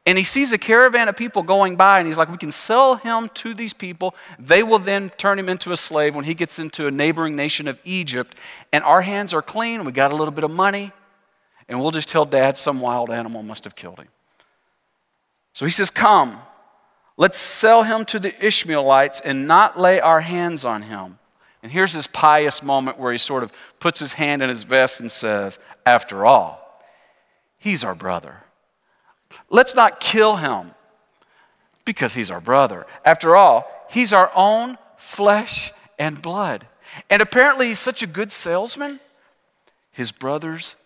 And 0.07 0.19
he 0.19 0.25
sees 0.25 0.53
a 0.53 0.59
caravan 0.59 1.09
of 1.09 1.17
people 1.17 1.43
going 1.43 1.77
by, 1.77 1.99
and 1.99 2.07
he's 2.07 2.19
like, 2.19 2.31
We 2.31 2.37
can 2.37 2.53
sell 2.53 2.97
him 2.97 3.31
to 3.35 3.55
these 3.55 3.73
people. 3.73 4.15
They 4.39 4.63
will 4.63 4.79
then 4.79 5.11
turn 5.11 5.39
him 5.39 5.49
into 5.49 5.73
a 5.73 5.77
slave 5.77 6.15
when 6.15 6.27
he 6.27 6.35
gets 6.35 6.59
into 6.59 6.87
a 6.87 6.91
neighboring 6.91 7.37
nation 7.37 7.67
of 7.69 7.81
Egypt. 7.85 8.37
And 8.73 8.85
our 8.85 9.01
hands 9.01 9.33
are 9.33 9.41
clean. 9.43 9.85
We 9.85 9.93
got 9.93 10.13
a 10.13 10.17
little 10.17 10.35
bit 10.35 10.45
of 10.45 10.51
money. 10.51 10.93
And 11.69 11.81
we'll 11.81 11.91
just 11.91 12.11
tell 12.11 12.27
dad 12.27 12.59
some 12.59 12.81
wild 12.81 13.11
animal 13.11 13.43
must 13.43 13.65
have 13.65 13.75
killed 13.75 13.99
him. 13.99 14.09
So 15.55 15.65
he 15.65 15.71
says, 15.71 15.89
Come, 15.91 16.39
let's 17.17 17.39
sell 17.39 17.85
him 17.85 18.05
to 18.07 18.19
the 18.19 18.35
Ishmaelites 18.45 19.21
and 19.21 19.47
not 19.47 19.79
lay 19.79 20.01
our 20.01 20.21
hands 20.21 20.67
on 20.67 20.83
him. 20.83 21.19
And 21.63 21.73
here's 21.73 21.95
this 21.95 22.07
pious 22.07 22.63
moment 22.63 22.99
where 22.99 23.13
he 23.13 23.17
sort 23.17 23.43
of 23.43 23.51
puts 23.81 23.99
his 23.99 24.15
hand 24.15 24.43
in 24.43 24.51
his 24.51 24.65
vest 24.65 25.01
and 25.01 25.11
says, 25.11 25.59
After 25.87 26.27
all, 26.27 26.83
he's 27.57 27.83
our 27.83 27.95
brother. 27.95 28.43
Let's 29.51 29.75
not 29.75 30.01
kill 30.01 30.37
him 30.37 30.73
because 31.85 32.15
he's 32.15 32.31
our 32.31 32.41
brother. 32.41 32.87
After 33.05 33.37
all, 33.37 33.69
he's 33.91 34.13
our 34.13 34.31
own 34.35 34.79
flesh 34.97 35.73
and 35.99 36.21
blood. 36.21 36.67
And 37.11 37.21
apparently, 37.21 37.69
he's 37.69 37.79
such 37.79 38.03
a 38.03 38.07
good 38.07 38.33
salesman, 38.33 39.01
his 39.91 40.13
brothers 40.13 40.77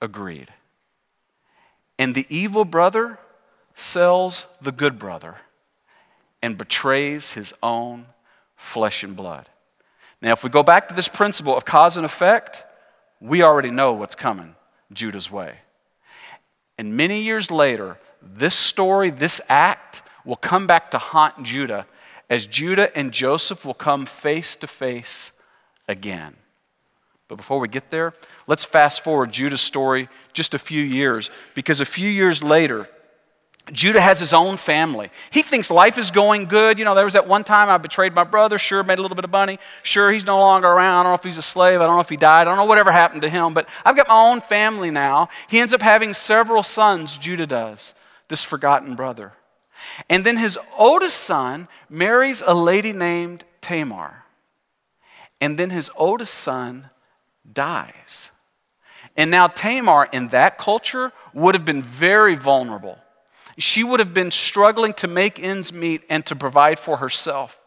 agreed. 0.00 0.48
And 1.98 2.14
the 2.14 2.26
evil 2.28 2.64
brother 2.64 3.18
sells 3.74 4.46
the 4.60 4.72
good 4.72 4.98
brother 4.98 5.36
and 6.42 6.56
betrays 6.56 7.32
his 7.32 7.52
own 7.62 8.06
flesh 8.56 9.02
and 9.02 9.16
blood. 9.16 9.48
Now, 10.20 10.32
if 10.32 10.42
we 10.42 10.50
go 10.50 10.62
back 10.62 10.88
to 10.88 10.94
this 10.94 11.08
principle 11.08 11.56
of 11.56 11.64
cause 11.64 11.96
and 11.96 12.06
effect, 12.06 12.64
we 13.20 13.42
already 13.42 13.70
know 13.70 13.92
what's 13.92 14.14
coming 14.14 14.54
Judah's 14.92 15.30
way. 15.30 15.58
And 16.78 16.96
many 16.96 17.20
years 17.20 17.50
later, 17.50 17.98
this 18.22 18.54
story, 18.54 19.10
this 19.10 19.40
act, 19.48 20.02
will 20.24 20.36
come 20.36 20.66
back 20.66 20.90
to 20.92 20.98
haunt 20.98 21.42
Judah 21.42 21.86
as 22.30 22.46
Judah 22.46 22.96
and 22.96 23.12
Joseph 23.12 23.64
will 23.64 23.74
come 23.74 24.06
face 24.06 24.54
to 24.56 24.66
face 24.66 25.32
again. 25.88 26.36
But 27.26 27.36
before 27.36 27.58
we 27.58 27.68
get 27.68 27.90
there, 27.90 28.14
let's 28.46 28.64
fast 28.64 29.02
forward 29.02 29.32
Judah's 29.32 29.60
story 29.60 30.08
just 30.32 30.54
a 30.54 30.58
few 30.58 30.82
years, 30.82 31.30
because 31.54 31.80
a 31.80 31.86
few 31.86 32.08
years 32.08 32.42
later, 32.42 32.88
Judah 33.72 34.00
has 34.00 34.18
his 34.20 34.32
own 34.32 34.56
family. 34.56 35.10
He 35.30 35.42
thinks 35.42 35.70
life 35.70 35.98
is 35.98 36.10
going 36.10 36.46
good. 36.46 36.78
You 36.78 36.84
know, 36.84 36.94
there 36.94 37.04
was 37.04 37.14
that 37.14 37.26
one 37.26 37.44
time 37.44 37.68
I 37.68 37.78
betrayed 37.78 38.14
my 38.14 38.24
brother. 38.24 38.58
Sure, 38.58 38.82
made 38.82 38.98
a 38.98 39.02
little 39.02 39.14
bit 39.14 39.24
of 39.24 39.30
money. 39.30 39.58
Sure, 39.82 40.10
he's 40.10 40.26
no 40.26 40.38
longer 40.38 40.68
around. 40.68 41.00
I 41.00 41.02
don't 41.02 41.12
know 41.12 41.16
if 41.16 41.24
he's 41.24 41.38
a 41.38 41.42
slave. 41.42 41.80
I 41.80 41.86
don't 41.86 41.96
know 41.96 42.00
if 42.00 42.08
he 42.08 42.16
died. 42.16 42.42
I 42.42 42.44
don't 42.44 42.56
know 42.56 42.64
whatever 42.64 42.92
happened 42.92 43.22
to 43.22 43.28
him. 43.28 43.54
But 43.54 43.68
I've 43.84 43.96
got 43.96 44.08
my 44.08 44.14
own 44.14 44.40
family 44.40 44.90
now. 44.90 45.28
He 45.48 45.60
ends 45.60 45.74
up 45.74 45.82
having 45.82 46.14
several 46.14 46.62
sons, 46.62 47.18
Judah 47.18 47.46
does, 47.46 47.94
this 48.28 48.44
forgotten 48.44 48.94
brother. 48.94 49.32
And 50.08 50.24
then 50.24 50.36
his 50.36 50.58
oldest 50.76 51.18
son 51.18 51.68
marries 51.88 52.42
a 52.46 52.54
lady 52.54 52.92
named 52.92 53.44
Tamar. 53.60 54.24
And 55.40 55.58
then 55.58 55.70
his 55.70 55.90
oldest 55.96 56.34
son 56.34 56.90
dies. 57.50 58.30
And 59.16 59.30
now 59.30 59.48
Tamar, 59.48 60.08
in 60.12 60.28
that 60.28 60.58
culture, 60.58 61.12
would 61.34 61.54
have 61.54 61.64
been 61.64 61.82
very 61.82 62.34
vulnerable 62.34 62.98
she 63.58 63.82
would 63.82 64.00
have 64.00 64.14
been 64.14 64.30
struggling 64.30 64.92
to 64.94 65.08
make 65.08 65.42
ends 65.42 65.72
meet 65.72 66.02
and 66.08 66.24
to 66.26 66.36
provide 66.36 66.78
for 66.78 66.98
herself. 66.98 67.60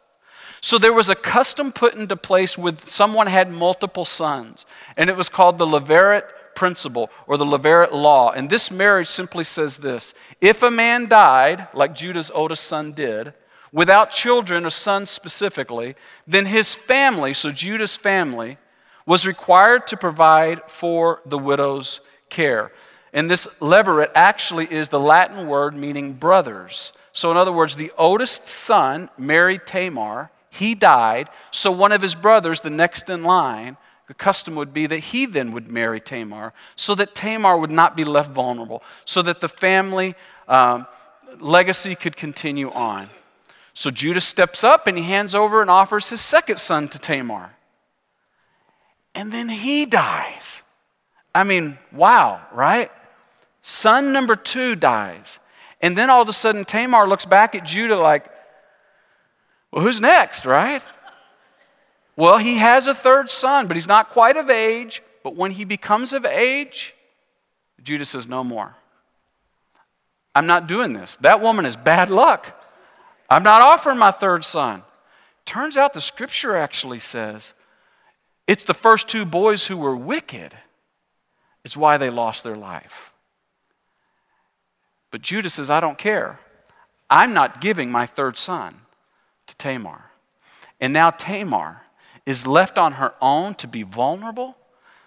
So 0.61 0.77
there 0.77 0.93
was 0.93 1.09
a 1.09 1.15
custom 1.15 1.71
put 1.71 1.95
into 1.95 2.15
place 2.15 2.57
with 2.57 2.87
someone 2.87 3.27
had 3.27 3.51
multiple 3.51 4.05
sons, 4.05 4.65
and 4.95 5.09
it 5.09 5.17
was 5.17 5.27
called 5.27 5.57
the 5.57 5.65
Levirate 5.65 6.29
principle 6.55 7.09
or 7.27 7.35
the 7.37 7.45
Levirate 7.45 7.91
law. 7.91 8.31
And 8.31 8.49
this 8.49 8.69
marriage 8.69 9.07
simply 9.07 9.43
says 9.43 9.77
this 9.77 10.13
if 10.39 10.61
a 10.61 10.71
man 10.71 11.07
died, 11.07 11.67
like 11.73 11.95
Judah's 11.95 12.31
oldest 12.31 12.65
son 12.65 12.93
did, 12.93 13.33
without 13.71 14.11
children 14.11 14.65
or 14.65 14.69
sons 14.69 15.09
specifically, 15.09 15.95
then 16.27 16.45
his 16.45 16.75
family, 16.75 17.33
so 17.33 17.51
Judah's 17.51 17.95
family, 17.95 18.57
was 19.05 19.25
required 19.25 19.87
to 19.87 19.97
provide 19.97 20.61
for 20.67 21.21
the 21.25 21.39
widow's 21.39 22.01
care. 22.29 22.71
And 23.13 23.29
this 23.29 23.47
levirate 23.59 24.11
actually 24.15 24.71
is 24.71 24.89
the 24.89 24.99
Latin 24.99 25.47
word 25.47 25.75
meaning 25.75 26.13
brothers. 26.13 26.93
So, 27.11 27.29
in 27.29 27.37
other 27.37 27.51
words, 27.51 27.75
the 27.75 27.91
oldest 27.97 28.47
son 28.47 29.09
married 29.17 29.65
Tamar. 29.65 30.31
He 30.49 30.75
died. 30.75 31.29
So, 31.51 31.71
one 31.71 31.91
of 31.91 32.01
his 32.01 32.15
brothers, 32.15 32.61
the 32.61 32.69
next 32.69 33.09
in 33.09 33.23
line, 33.23 33.75
the 34.07 34.13
custom 34.13 34.55
would 34.55 34.73
be 34.73 34.87
that 34.87 34.99
he 34.99 35.25
then 35.25 35.51
would 35.51 35.67
marry 35.67 35.99
Tamar 35.99 36.53
so 36.75 36.95
that 36.95 37.15
Tamar 37.15 37.57
would 37.57 37.71
not 37.71 37.95
be 37.95 38.03
left 38.03 38.31
vulnerable, 38.31 38.81
so 39.03 39.21
that 39.21 39.41
the 39.41 39.49
family 39.49 40.15
um, 40.47 40.87
legacy 41.39 41.95
could 41.95 42.15
continue 42.15 42.71
on. 42.71 43.09
So, 43.73 43.91
Judah 43.91 44.21
steps 44.21 44.63
up 44.63 44.87
and 44.87 44.97
he 44.97 45.03
hands 45.03 45.35
over 45.35 45.61
and 45.61 45.69
offers 45.69 46.09
his 46.09 46.21
second 46.21 46.57
son 46.57 46.87
to 46.89 46.99
Tamar. 46.99 47.55
And 49.13 49.33
then 49.33 49.49
he 49.49 49.85
dies. 49.85 50.61
I 51.35 51.43
mean, 51.43 51.77
wow, 51.91 52.41
right? 52.53 52.89
Son 53.61 54.11
number 54.11 54.35
two 54.35 54.75
dies. 54.75 55.39
And 55.81 55.97
then 55.97 56.09
all 56.09 56.21
of 56.21 56.29
a 56.29 56.33
sudden, 56.33 56.65
Tamar 56.65 57.07
looks 57.07 57.25
back 57.25 57.55
at 57.55 57.65
Judah 57.65 57.97
like, 57.97 58.29
well, 59.71 59.83
who's 59.83 60.01
next, 60.01 60.45
right? 60.45 60.83
Well, 62.15 62.37
he 62.37 62.57
has 62.57 62.87
a 62.87 62.93
third 62.93 63.29
son, 63.29 63.67
but 63.67 63.77
he's 63.77 63.87
not 63.87 64.09
quite 64.09 64.37
of 64.37 64.49
age. 64.49 65.01
But 65.23 65.35
when 65.35 65.51
he 65.51 65.65
becomes 65.65 66.13
of 66.13 66.25
age, 66.25 66.93
Judah 67.81 68.05
says, 68.05 68.27
no 68.27 68.43
more. 68.43 68.75
I'm 70.35 70.47
not 70.47 70.67
doing 70.67 70.93
this. 70.93 71.15
That 71.17 71.41
woman 71.41 71.65
is 71.65 71.75
bad 71.75 72.09
luck. 72.09 72.57
I'm 73.29 73.43
not 73.43 73.61
offering 73.61 73.97
my 73.97 74.11
third 74.11 74.43
son. 74.43 74.83
Turns 75.45 75.77
out 75.77 75.93
the 75.93 76.01
scripture 76.01 76.55
actually 76.55 76.99
says 76.99 77.53
it's 78.47 78.63
the 78.63 78.73
first 78.73 79.07
two 79.07 79.25
boys 79.25 79.67
who 79.67 79.77
were 79.77 79.95
wicked. 79.95 80.55
It's 81.63 81.77
why 81.77 81.97
they 81.97 82.09
lost 82.09 82.43
their 82.43 82.55
life. 82.55 83.10
But 85.11 85.21
Judah 85.21 85.49
says, 85.49 85.69
I 85.69 85.79
don't 85.79 85.97
care. 85.97 86.39
I'm 87.09 87.33
not 87.33 87.59
giving 87.59 87.91
my 87.91 88.05
third 88.05 88.37
son 88.37 88.75
to 89.47 89.55
Tamar. 89.57 90.11
And 90.79 90.93
now 90.93 91.09
Tamar 91.09 91.83
is 92.25 92.47
left 92.47 92.77
on 92.77 92.93
her 92.93 93.13
own 93.21 93.53
to 93.55 93.67
be 93.67 93.83
vulnerable, 93.83 94.55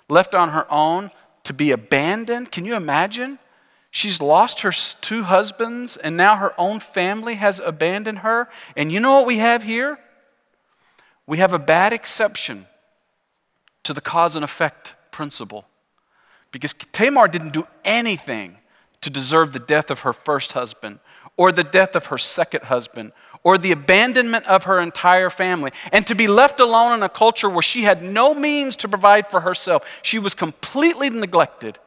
left 0.08 0.34
on 0.34 0.50
her 0.50 0.70
own 0.70 1.10
to 1.44 1.54
be 1.54 1.70
abandoned. 1.70 2.52
Can 2.52 2.64
you 2.66 2.76
imagine? 2.76 3.38
She's 3.90 4.20
lost 4.20 4.62
her 4.62 4.72
two 4.72 5.22
husbands, 5.22 5.96
and 5.96 6.16
now 6.16 6.36
her 6.36 6.52
own 6.58 6.80
family 6.80 7.36
has 7.36 7.60
abandoned 7.60 8.18
her. 8.18 8.48
And 8.76 8.92
you 8.92 9.00
know 9.00 9.18
what 9.18 9.26
we 9.26 9.38
have 9.38 9.62
here? 9.62 9.98
We 11.26 11.38
have 11.38 11.52
a 11.52 11.58
bad 11.58 11.92
exception 11.92 12.66
to 13.84 13.94
the 13.94 14.00
cause 14.00 14.36
and 14.36 14.44
effect 14.44 14.96
principle. 15.10 15.64
Because 16.50 16.74
Tamar 16.74 17.28
didn't 17.28 17.52
do 17.52 17.64
anything 17.84 18.58
to 19.04 19.10
deserve 19.10 19.52
the 19.52 19.58
death 19.58 19.90
of 19.90 20.00
her 20.00 20.12
first 20.12 20.54
husband, 20.54 20.98
or 21.36 21.52
the 21.52 21.62
death 21.62 21.94
of 21.94 22.06
her 22.06 22.18
second 22.18 22.64
husband, 22.64 23.12
or 23.42 23.58
the 23.58 23.70
abandonment 23.70 24.46
of 24.46 24.64
her 24.64 24.80
entire 24.80 25.28
family, 25.28 25.70
and 25.92 26.06
to 26.06 26.14
be 26.14 26.26
left 26.26 26.58
alone 26.58 26.94
in 26.94 27.02
a 27.02 27.08
culture 27.08 27.50
where 27.50 27.62
she 27.62 27.82
had 27.82 28.02
no 28.02 28.34
means 28.34 28.76
to 28.76 28.88
provide 28.88 29.26
for 29.26 29.40
herself. 29.40 30.00
She 30.02 30.18
was 30.18 30.34
completely 30.34 31.10
neglected. 31.10 31.78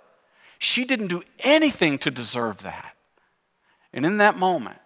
She 0.59 0.85
didn't 0.85 1.07
do 1.07 1.23
anything 1.39 1.97
to 1.99 2.11
deserve 2.11 2.61
that. 2.61 2.95
And 3.91 4.05
in 4.05 4.19
that 4.19 4.37
moment, 4.37 4.77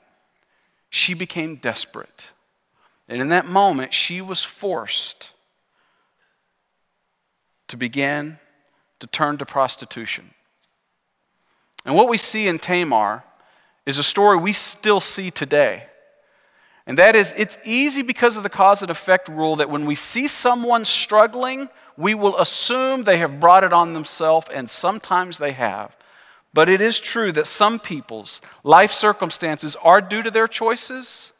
she 0.90 1.14
became 1.14 1.58
desperate. 1.58 2.32
And 3.10 3.22
in 3.22 3.28
that 3.28 3.46
moment, 3.46 3.94
she 3.94 4.22
was 4.22 4.42
forced 4.42 5.34
to 7.68 7.76
begin 7.76 8.38
to 9.00 9.08
turn 9.08 9.38
to 9.40 9.46
prostitution. 9.46 10.34
And 11.86 11.96
what 11.96 12.10
we 12.10 12.18
see 12.18 12.48
in 12.48 12.60
Tamar 12.60 13.24
is 13.86 13.98
a 13.98 14.04
story 14.04 14.38
we 14.38 14.54
still 14.54 15.00
see 15.00 15.32
today. 15.32 15.88
And 16.86 16.98
that 16.98 17.16
is, 17.16 17.34
it's 17.38 17.58
easy 17.66 18.02
because 18.02 18.38
of 18.38 18.44
the 18.44 18.50
cause 18.50 18.82
and 18.82 18.92
effect 18.92 19.28
rule 19.28 19.56
that 19.56 19.70
when 19.70 19.86
we 19.86 19.96
see 19.96 20.28
someone 20.28 20.86
struggling, 20.86 21.70
we 21.98 22.14
will 22.14 22.38
assume 22.38 23.04
they 23.04 23.18
have 23.18 23.40
brought 23.40 23.64
it 23.64 23.74
on 23.74 23.94
themselves, 23.94 24.48
and 24.54 24.70
sometimes 24.70 25.38
they 25.38 25.52
have. 25.52 25.96
But 26.54 26.70
it 26.70 26.82
is 26.82 27.00
true 27.00 27.32
that 27.34 27.48
some 27.48 27.80
people's 27.80 28.42
life 28.64 28.92
circumstances 28.92 29.76
are 29.78 30.02
due 30.02 30.22
to 30.22 30.32
their 30.32 30.48
choices, 30.48 31.34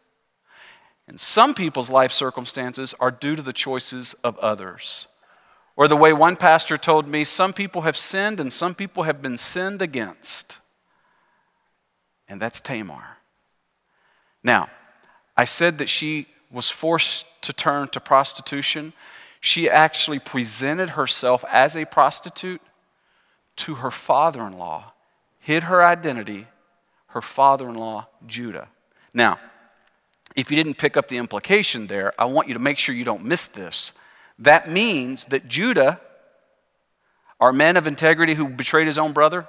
and 1.08 1.20
some 1.20 1.54
people's 1.54 1.90
life 1.90 2.12
circumstances 2.12 2.94
are 3.00 3.12
due 3.12 3.36
to 3.36 3.42
the 3.42 3.54
choices 3.54 4.14
of 4.24 4.38
others. 4.40 5.08
Or 5.76 5.88
the 5.88 5.96
way 5.96 6.14
one 6.14 6.36
pastor 6.36 6.78
told 6.78 7.08
me, 7.08 7.24
some 7.24 7.54
people 7.54 7.84
have 7.84 7.98
sinned 7.98 8.40
and 8.40 8.52
some 8.52 8.76
people 8.76 9.04
have 9.04 9.22
been 9.22 9.38
sinned 9.38 9.82
against. 9.82 10.60
And 12.28 12.42
that's 12.42 12.60
Tamar. 12.60 13.18
Now, 14.44 14.70
I 15.38 15.44
said 15.46 15.78
that 15.78 15.90
she 15.90 16.28
was 16.52 16.70
forced 16.70 17.26
to 17.44 17.54
turn 17.54 17.88
to 17.90 18.00
prostitution. 18.00 18.94
She 19.40 19.70
actually 19.70 20.20
presented 20.20 20.90
herself 20.90 21.44
as 21.50 21.76
a 21.76 21.86
prostitute 21.86 22.62
to 23.58 23.76
her 23.76 23.92
father 23.92 24.46
in 24.46 24.58
law, 24.58 24.94
hid 25.40 25.64
her 25.64 25.84
identity, 25.84 26.48
her 27.08 27.22
father 27.22 27.70
in 27.70 27.76
law, 27.76 28.08
Judah. 28.26 28.70
Now, 29.14 29.40
if 30.36 30.50
you 30.50 30.58
didn't 30.58 30.78
pick 30.78 30.96
up 30.96 31.08
the 31.08 31.18
implication 31.18 31.88
there, 31.88 32.14
I 32.18 32.26
want 32.26 32.48
you 32.48 32.54
to 32.54 32.60
make 32.60 32.78
sure 32.78 32.96
you 32.96 33.04
don't 33.04 33.26
miss 33.26 33.48
this. 33.48 33.94
That 34.42 34.72
means 34.72 35.26
that 35.26 35.48
Judah, 35.48 36.02
our 37.40 37.54
man 37.54 37.78
of 37.78 37.86
integrity 37.86 38.34
who 38.34 38.50
betrayed 38.50 38.88
his 38.88 38.98
own 38.98 39.14
brother, 39.14 39.48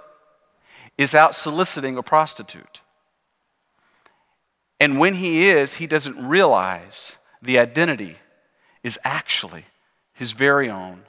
is 0.99 1.15
out 1.15 1.35
soliciting 1.35 1.97
a 1.97 2.03
prostitute. 2.03 2.83
And 4.79 4.99
when 4.99 5.15
he 5.15 5.49
is, 5.49 5.77
he 5.77 5.87
doesn't 5.87 6.29
realize 6.29 7.17
the 7.41 7.59
identity 7.59 8.17
is 8.83 8.99
actually 9.03 9.65
his 10.13 10.33
very 10.33 10.69
own 10.69 11.05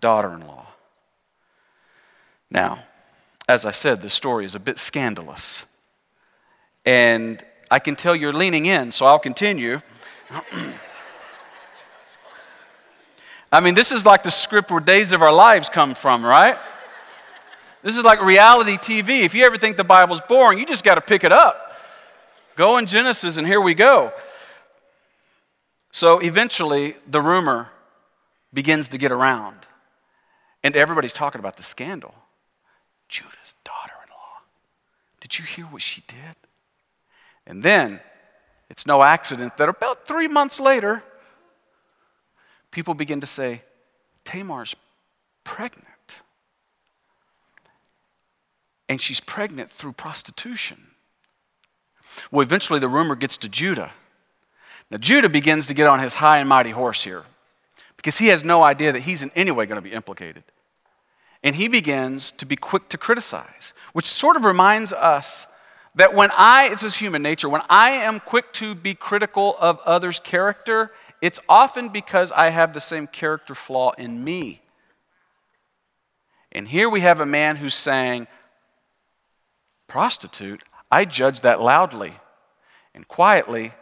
daughter 0.00 0.32
in 0.32 0.46
law. 0.46 0.68
Now, 2.50 2.84
as 3.46 3.66
I 3.66 3.72
said, 3.72 4.00
the 4.00 4.08
story 4.08 4.46
is 4.46 4.54
a 4.54 4.60
bit 4.60 4.78
scandalous. 4.78 5.66
And 6.86 7.44
I 7.70 7.78
can 7.78 7.94
tell 7.94 8.16
you're 8.16 8.32
leaning 8.32 8.64
in, 8.64 8.90
so 8.90 9.04
I'll 9.04 9.18
continue. 9.18 9.82
I 13.52 13.60
mean, 13.60 13.74
this 13.74 13.92
is 13.92 14.06
like 14.06 14.22
the 14.22 14.30
script 14.30 14.70
where 14.70 14.80
Days 14.80 15.12
of 15.12 15.20
Our 15.20 15.32
Lives 15.32 15.68
come 15.68 15.94
from, 15.94 16.24
right? 16.24 16.56
This 17.82 17.98
is 17.98 18.04
like 18.04 18.24
reality 18.24 18.78
TV. 18.78 19.20
If 19.20 19.34
you 19.34 19.44
ever 19.44 19.58
think 19.58 19.76
the 19.76 19.84
Bible's 19.84 20.22
boring, 20.22 20.58
you 20.58 20.64
just 20.64 20.84
got 20.84 20.94
to 20.94 21.02
pick 21.02 21.22
it 21.22 21.32
up. 21.32 21.76
Go 22.56 22.78
in 22.78 22.86
Genesis, 22.86 23.36
and 23.36 23.46
here 23.46 23.60
we 23.60 23.74
go. 23.74 24.12
So 25.90 26.18
eventually, 26.20 26.94
the 27.06 27.20
rumor 27.20 27.70
begins 28.54 28.88
to 28.88 28.98
get 28.98 29.12
around, 29.12 29.66
and 30.64 30.74
everybody's 30.74 31.12
talking 31.12 31.38
about 31.38 31.58
the 31.58 31.62
scandal. 31.62 32.14
Judah's 33.08 33.56
daughter 33.64 33.92
in 34.02 34.10
law. 34.10 34.40
Did 35.20 35.38
you 35.38 35.44
hear 35.44 35.66
what 35.66 35.82
she 35.82 36.02
did? 36.06 36.36
And 37.46 37.62
then, 37.62 38.00
it's 38.70 38.86
no 38.86 39.02
accident 39.02 39.58
that 39.58 39.68
about 39.68 40.06
three 40.06 40.28
months 40.28 40.58
later, 40.58 41.02
people 42.72 42.94
begin 42.94 43.20
to 43.20 43.26
say, 43.26 43.62
Tamar's 44.24 44.74
pregnant. 45.44 46.22
And 48.88 49.00
she's 49.00 49.20
pregnant 49.20 49.70
through 49.70 49.92
prostitution. 49.92 50.88
Well, 52.30 52.42
eventually 52.42 52.80
the 52.80 52.88
rumor 52.88 53.14
gets 53.14 53.36
to 53.38 53.48
Judah. 53.48 53.92
Now, 54.90 54.98
Judah 54.98 55.28
begins 55.28 55.66
to 55.68 55.74
get 55.74 55.86
on 55.86 56.00
his 56.00 56.14
high 56.14 56.38
and 56.38 56.48
mighty 56.48 56.70
horse 56.70 57.04
here 57.04 57.24
because 57.96 58.18
he 58.18 58.26
has 58.28 58.42
no 58.44 58.62
idea 58.62 58.92
that 58.92 59.00
he's 59.00 59.22
in 59.22 59.30
any 59.34 59.50
way 59.50 59.64
going 59.64 59.80
to 59.80 59.88
be 59.88 59.94
implicated. 59.94 60.42
And 61.42 61.56
he 61.56 61.68
begins 61.68 62.30
to 62.32 62.46
be 62.46 62.56
quick 62.56 62.88
to 62.90 62.98
criticize, 62.98 63.74
which 63.92 64.06
sort 64.06 64.36
of 64.36 64.44
reminds 64.44 64.92
us 64.92 65.46
that 65.94 66.14
when 66.14 66.30
I, 66.36 66.68
it's 66.70 66.82
his 66.82 66.96
human 66.96 67.22
nature, 67.22 67.48
when 67.48 67.62
I 67.68 67.90
am 67.90 68.20
quick 68.20 68.52
to 68.54 68.74
be 68.74 68.94
critical 68.94 69.56
of 69.58 69.78
others' 69.84 70.20
character, 70.20 70.90
it's 71.22 71.38
often 71.48 71.88
because 71.88 72.32
I 72.32 72.50
have 72.50 72.74
the 72.74 72.80
same 72.80 73.06
character 73.06 73.54
flaw 73.54 73.92
in 73.92 74.22
me. 74.24 74.60
And 76.50 76.66
here 76.68 76.90
we 76.90 77.00
have 77.00 77.20
a 77.20 77.26
man 77.26 77.56
who's 77.56 77.76
saying, 77.76 78.26
Prostitute, 79.86 80.64
I 80.90 81.04
judge 81.04 81.42
that 81.42 81.60
loudly. 81.60 82.14
And 82.92 83.06
quietly, 83.06 83.72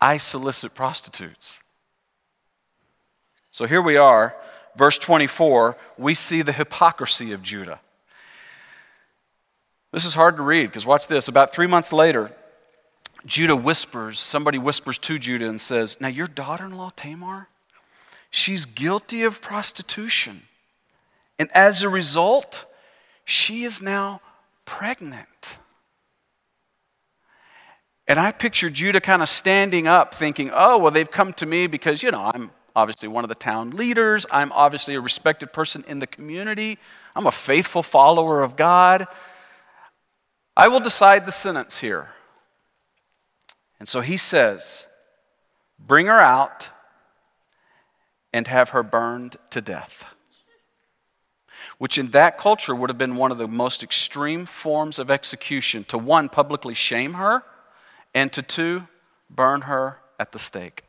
I 0.00 0.18
solicit 0.18 0.74
prostitutes. 0.74 1.62
So 3.50 3.66
here 3.66 3.82
we 3.82 3.96
are, 3.96 4.36
verse 4.76 4.98
24, 4.98 5.76
we 5.96 6.14
see 6.14 6.42
the 6.42 6.52
hypocrisy 6.52 7.32
of 7.32 7.42
Judah. 7.42 7.80
This 9.90 10.04
is 10.04 10.14
hard 10.14 10.36
to 10.36 10.42
read 10.42 10.66
because 10.66 10.86
watch 10.86 11.08
this. 11.08 11.28
About 11.28 11.52
three 11.52 11.66
months 11.66 11.92
later, 11.92 12.30
Judah 13.26 13.56
whispers, 13.56 14.18
somebody 14.18 14.58
whispers 14.58 14.98
to 14.98 15.18
Judah 15.18 15.48
and 15.48 15.60
says, 15.60 16.00
Now, 16.00 16.08
your 16.08 16.26
daughter 16.26 16.64
in 16.64 16.76
law, 16.76 16.90
Tamar, 16.96 17.48
she's 18.30 18.66
guilty 18.66 19.22
of 19.22 19.42
prostitution. 19.42 20.42
And 21.38 21.48
as 21.54 21.82
a 21.82 21.88
result, 21.88 22.66
she 23.24 23.64
is 23.64 23.80
now 23.80 24.20
pregnant. 24.64 25.58
And 28.06 28.18
I 28.18 28.32
picture 28.32 28.68
Judah 28.70 29.00
kind 29.00 29.22
of 29.22 29.28
standing 29.28 29.86
up 29.86 30.12
thinking, 30.14 30.50
oh, 30.52 30.78
well, 30.78 30.90
they've 30.90 31.10
come 31.10 31.32
to 31.34 31.46
me 31.46 31.68
because, 31.68 32.02
you 32.02 32.10
know, 32.10 32.30
I'm 32.34 32.50
obviously 32.74 33.08
one 33.08 33.24
of 33.24 33.28
the 33.28 33.36
town 33.36 33.70
leaders. 33.70 34.26
I'm 34.32 34.50
obviously 34.52 34.96
a 34.96 35.00
respected 35.00 35.52
person 35.52 35.84
in 35.86 36.00
the 36.00 36.08
community. 36.08 36.78
I'm 37.14 37.26
a 37.26 37.32
faithful 37.32 37.84
follower 37.84 38.42
of 38.42 38.56
God. 38.56 39.06
I 40.56 40.68
will 40.68 40.80
decide 40.80 41.24
the 41.24 41.32
sentence 41.32 41.78
here. 41.78 42.10
And 43.80 43.88
so 43.88 44.02
he 44.02 44.16
says, 44.16 44.86
Bring 45.78 46.06
her 46.06 46.20
out 46.20 46.70
and 48.32 48.46
have 48.46 48.70
her 48.70 48.82
burned 48.82 49.36
to 49.48 49.60
death. 49.60 50.14
Which 51.78 51.96
in 51.96 52.08
that 52.08 52.36
culture 52.36 52.74
would 52.74 52.90
have 52.90 52.98
been 52.98 53.16
one 53.16 53.32
of 53.32 53.38
the 53.38 53.48
most 53.48 53.82
extreme 53.82 54.44
forms 54.44 54.98
of 54.98 55.10
execution 55.10 55.84
to 55.84 55.96
one, 55.96 56.28
publicly 56.28 56.74
shame 56.74 57.14
her, 57.14 57.42
and 58.14 58.30
to 58.34 58.42
two, 58.42 58.86
burn 59.30 59.62
her 59.62 59.98
at 60.18 60.32
the 60.32 60.38
stake. 60.38 60.84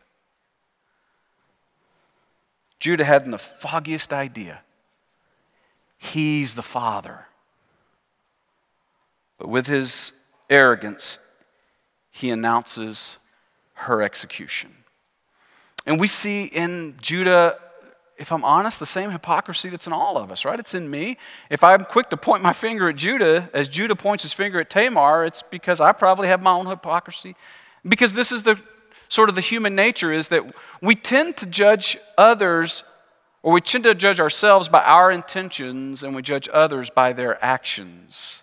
Judah 2.80 3.06
hadn't 3.06 3.32
the 3.32 3.38
foggiest 3.38 4.12
idea. 4.12 4.62
He's 5.98 6.56
the 6.56 6.64
father. 6.64 7.28
But 9.38 9.48
with 9.48 9.68
his 9.68 10.14
arrogance, 10.50 11.31
he 12.12 12.30
announces 12.30 13.18
her 13.74 14.02
execution. 14.04 14.76
And 15.88 16.00
we 16.00 16.08
see 16.08 16.46
in 16.46 16.96
Judah 17.02 17.58
if 18.22 18.32
I'm 18.32 18.46
honest, 18.46 18.80
the 18.80 18.86
same 18.86 19.10
hypocrisy 19.10 19.70
that's 19.70 19.88
in 19.88 19.94
all 19.94 20.16
of 20.16 20.32
us, 20.32 20.46
right? 20.46 20.60
It's 20.60 20.76
in 20.76 20.92
me. 20.92 21.18
If 21.50 21.64
I'm 21.64 21.84
quick 21.84 22.12
to 22.12 22.18
point 22.18 22.44
my 22.44 22.54
finger 22.54 22.88
at 22.90 22.96
Judah, 22.96 23.50
as 23.52 23.68
Judah 23.68 23.96
points 23.96 24.24
his 24.24 24.32
finger 24.32 24.60
at 24.60 24.70
Tamar, 24.70 25.26
it's 25.26 25.42
because 25.42 25.82
I 25.82 25.92
probably 25.92 26.28
have 26.28 26.40
my 26.40 26.52
own 26.52 26.68
hypocrisy. 26.68 27.36
Because 27.84 28.14
this 28.14 28.32
is 28.32 28.44
the 28.44 28.60
sort 29.10 29.28
of 29.28 29.34
the 29.34 29.42
human 29.42 29.76
nature 29.76 30.14
is 30.14 30.28
that 30.28 30.44
we 30.84 30.94
tend 30.94 31.36
to 31.38 31.48
judge 31.48 31.98
others 32.16 32.84
or 33.42 33.54
we 33.54 33.62
tend 33.62 33.86
to 33.86 33.96
judge 33.96 34.20
ourselves 34.20 34.70
by 34.70 34.84
our 34.84 35.12
intentions 35.12 36.04
and 36.04 36.16
we 36.16 36.22
judge 36.22 36.48
others 36.54 36.92
by 36.92 37.12
their 37.12 37.44
actions. 37.44 38.41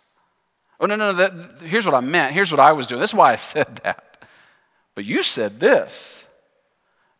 Oh, 0.81 0.87
no, 0.87 0.97
no, 0.97 1.13
no. 1.13 1.29
That, 1.29 1.63
here's 1.63 1.87
what 1.87 1.95
I 1.95 2.01
meant. 2.01 2.35
Here's 2.35 2.53
what 2.53 2.61
I 2.61 2.73
was 2.73 2.87
doing. 2.87 3.01
This 3.01 3.11
is 3.11 3.17
why 3.17 3.33
I 3.33 3.37
said 3.37 3.81
that. 3.85 4.27
But 4.95 5.05
you 5.05 5.23
said 5.23 5.61
this. 5.61 6.27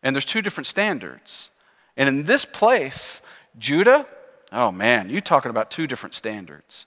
And 0.01 0.15
there's 0.15 0.25
two 0.25 0.41
different 0.41 0.67
standards. 0.67 1.49
And 1.97 2.07
in 2.07 2.23
this 2.23 2.45
place, 2.45 3.21
Judah, 3.57 4.05
oh 4.51 4.71
man, 4.71 5.09
you 5.09 5.21
talking 5.21 5.49
about 5.49 5.69
two 5.69 5.87
different 5.87 6.13
standards. 6.15 6.85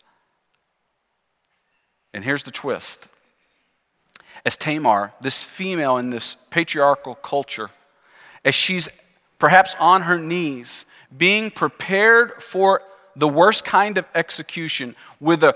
And 2.15 2.25
here's 2.25 2.45
the 2.45 2.51
twist. 2.51 3.09
As 4.45 4.57
Tamar, 4.57 5.13
this 5.21 5.45
female 5.45 5.99
in 5.99 6.11
this 6.11 6.35
patriarchal 6.35 7.15
culture, 7.17 7.71
as 8.45 8.55
she's 8.55 8.89
perhaps 9.39 9.75
on 9.79 10.03
her 10.03 10.19
knees, 10.19 10.85
being 11.17 11.51
prepared 11.51 12.33
for 12.43 12.83
the 13.15 13.29
worst 13.29 13.65
kind 13.65 13.99
of 13.99 14.07
execution 14.15 14.97
with 15.21 15.45
a 15.45 15.55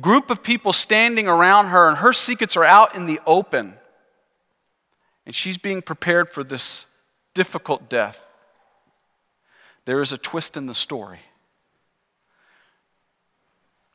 group 0.00 0.30
of 0.30 0.42
people 0.42 0.72
standing 0.72 1.28
around 1.28 1.66
her, 1.66 1.88
and 1.88 1.98
her 1.98 2.12
secrets 2.12 2.56
are 2.56 2.64
out 2.64 2.94
in 2.94 3.06
the 3.06 3.20
open. 3.26 3.74
And 5.26 5.34
she's 5.34 5.58
being 5.58 5.82
prepared 5.82 6.30
for 6.30 6.42
this 6.42 6.98
difficult 7.34 7.88
death 7.88 8.24
there 9.88 10.02
is 10.02 10.12
a 10.12 10.18
twist 10.18 10.58
in 10.58 10.66
the 10.66 10.74
story. 10.74 11.20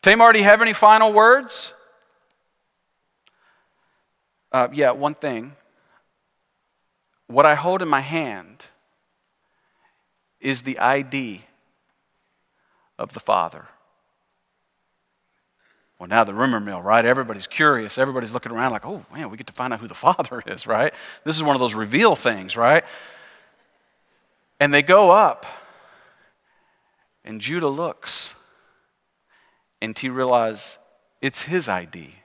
Tamar, 0.01 0.33
do 0.33 0.39
you 0.39 0.43
have 0.43 0.59
any 0.59 0.73
final 0.73 1.13
words? 1.13 1.71
Uh, 4.51 4.69
yeah, 4.73 4.89
one 4.89 5.13
thing. 5.13 5.51
What 7.27 7.45
I 7.45 7.53
hold 7.53 7.83
in 7.83 7.87
my 7.89 7.99
hand 7.99 8.65
is 10.39 10.63
the 10.63 10.79
ID 10.79 11.43
of 12.97 13.13
the 13.13 13.19
Father. 13.19 13.67
Well, 16.03 16.09
now 16.09 16.25
the 16.25 16.33
rumor 16.33 16.59
mill, 16.59 16.81
right? 16.81 17.05
Everybody's 17.05 17.47
curious. 17.47 17.97
Everybody's 17.97 18.33
looking 18.33 18.51
around 18.51 18.73
like, 18.73 18.85
oh, 18.85 19.05
man, 19.13 19.29
we 19.29 19.37
get 19.37 19.47
to 19.47 19.53
find 19.53 19.71
out 19.71 19.79
who 19.79 19.87
the 19.87 19.93
Father 19.93 20.43
is, 20.45 20.67
right? 20.67 20.93
This 21.23 21.37
is 21.37 21.43
one 21.43 21.55
of 21.55 21.61
those 21.61 21.73
reveal 21.73 22.13
things, 22.13 22.57
right? 22.57 22.83
And 24.59 24.73
they 24.73 24.81
go 24.81 25.11
up. 25.11 25.45
And 27.23 27.39
Judah 27.39 27.69
looks 27.69 28.35
and 29.81 29.97
he 29.97 30.09
realizes 30.09 30.77
it's 31.21 31.43
his 31.43 31.69
ID. 31.69 32.15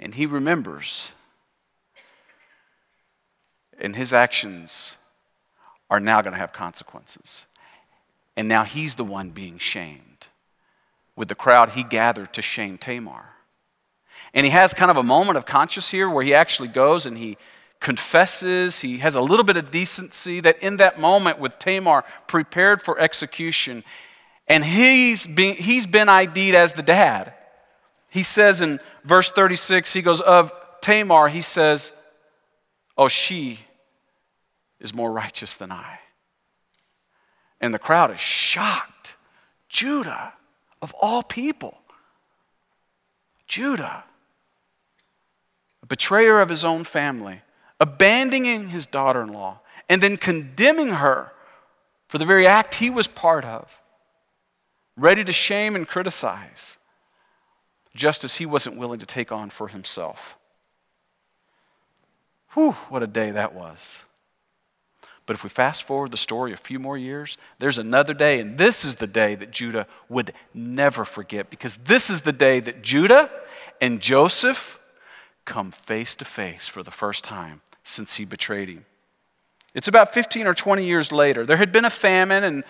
And 0.00 0.14
he 0.14 0.24
remembers. 0.24 1.12
And 3.78 3.96
his 3.96 4.14
actions 4.14 4.96
are 5.90 6.00
now 6.00 6.22
going 6.22 6.32
to 6.32 6.38
have 6.38 6.54
consequences. 6.54 7.44
And 8.34 8.48
now 8.48 8.64
he's 8.64 8.94
the 8.94 9.04
one 9.04 9.28
being 9.28 9.58
shamed. 9.58 10.15
With 11.16 11.28
the 11.28 11.34
crowd 11.34 11.70
he 11.70 11.82
gathered 11.82 12.32
to 12.34 12.42
shame 12.42 12.78
Tamar. 12.78 13.30
And 14.34 14.44
he 14.44 14.50
has 14.50 14.74
kind 14.74 14.90
of 14.90 14.96
a 14.96 15.02
moment 15.02 15.38
of 15.38 15.46
conscience 15.46 15.90
here 15.90 16.10
where 16.10 16.22
he 16.22 16.34
actually 16.34 16.68
goes 16.68 17.06
and 17.06 17.16
he 17.16 17.38
confesses. 17.80 18.80
He 18.80 18.98
has 18.98 19.14
a 19.14 19.20
little 19.20 19.44
bit 19.44 19.56
of 19.56 19.70
decency 19.70 20.40
that 20.40 20.62
in 20.62 20.76
that 20.76 21.00
moment 21.00 21.38
with 21.38 21.58
Tamar 21.58 22.04
prepared 22.26 22.82
for 22.82 22.98
execution. 23.00 23.82
And 24.46 24.64
he's 24.64 25.26
been, 25.26 25.56
he's 25.56 25.86
been 25.86 26.08
ID'd 26.08 26.54
as 26.54 26.74
the 26.74 26.82
dad. 26.82 27.32
He 28.10 28.22
says 28.22 28.60
in 28.60 28.80
verse 29.04 29.30
36, 29.30 29.92
he 29.92 30.02
goes, 30.02 30.20
Of 30.20 30.52
Tamar, 30.80 31.28
he 31.28 31.40
says, 31.40 31.92
Oh, 32.96 33.08
she 33.08 33.60
is 34.80 34.94
more 34.94 35.12
righteous 35.12 35.56
than 35.56 35.72
I. 35.72 36.00
And 37.60 37.72
the 37.72 37.78
crowd 37.78 38.10
is 38.10 38.20
shocked. 38.20 39.16
Judah, 39.68 40.34
of 40.82 40.94
all 41.00 41.22
people, 41.22 41.78
Judah, 43.46 44.04
a 45.82 45.86
betrayer 45.86 46.40
of 46.40 46.48
his 46.48 46.64
own 46.64 46.84
family, 46.84 47.42
abandoning 47.80 48.68
his 48.68 48.86
daughter 48.86 49.22
in 49.22 49.32
law, 49.32 49.60
and 49.88 50.02
then 50.02 50.16
condemning 50.16 50.88
her 50.88 51.32
for 52.08 52.18
the 52.18 52.24
very 52.24 52.46
act 52.46 52.76
he 52.76 52.90
was 52.90 53.06
part 53.06 53.44
of, 53.44 53.80
ready 54.96 55.24
to 55.24 55.32
shame 55.32 55.76
and 55.76 55.86
criticize, 55.86 56.76
just 57.94 58.24
as 58.24 58.36
he 58.36 58.46
wasn't 58.46 58.76
willing 58.76 58.98
to 58.98 59.06
take 59.06 59.32
on 59.32 59.50
for 59.50 59.68
himself. 59.68 60.36
Whew, 62.54 62.72
what 62.72 63.02
a 63.02 63.06
day 63.06 63.30
that 63.30 63.54
was. 63.54 64.04
But 65.26 65.34
if 65.34 65.42
we 65.42 65.50
fast 65.50 65.82
forward 65.82 66.12
the 66.12 66.16
story 66.16 66.52
a 66.52 66.56
few 66.56 66.78
more 66.78 66.96
years, 66.96 67.36
there's 67.58 67.78
another 67.78 68.14
day, 68.14 68.38
and 68.40 68.56
this 68.56 68.84
is 68.84 68.96
the 68.96 69.08
day 69.08 69.34
that 69.34 69.50
Judah 69.50 69.86
would 70.08 70.32
never 70.54 71.04
forget 71.04 71.50
because 71.50 71.76
this 71.78 72.08
is 72.10 72.22
the 72.22 72.32
day 72.32 72.60
that 72.60 72.82
Judah 72.82 73.28
and 73.80 74.00
Joseph 74.00 74.78
come 75.44 75.72
face 75.72 76.14
to 76.16 76.24
face 76.24 76.68
for 76.68 76.82
the 76.82 76.90
first 76.90 77.24
time 77.24 77.60
since 77.82 78.16
he 78.16 78.24
betrayed 78.24 78.68
him. 78.68 78.84
It's 79.74 79.88
about 79.88 80.14
15 80.14 80.46
or 80.46 80.54
20 80.54 80.84
years 80.84 81.12
later. 81.12 81.44
There 81.44 81.56
had 81.56 81.72
been 81.72 81.84
a 81.84 81.90
famine, 81.90 82.44
and 82.44 82.64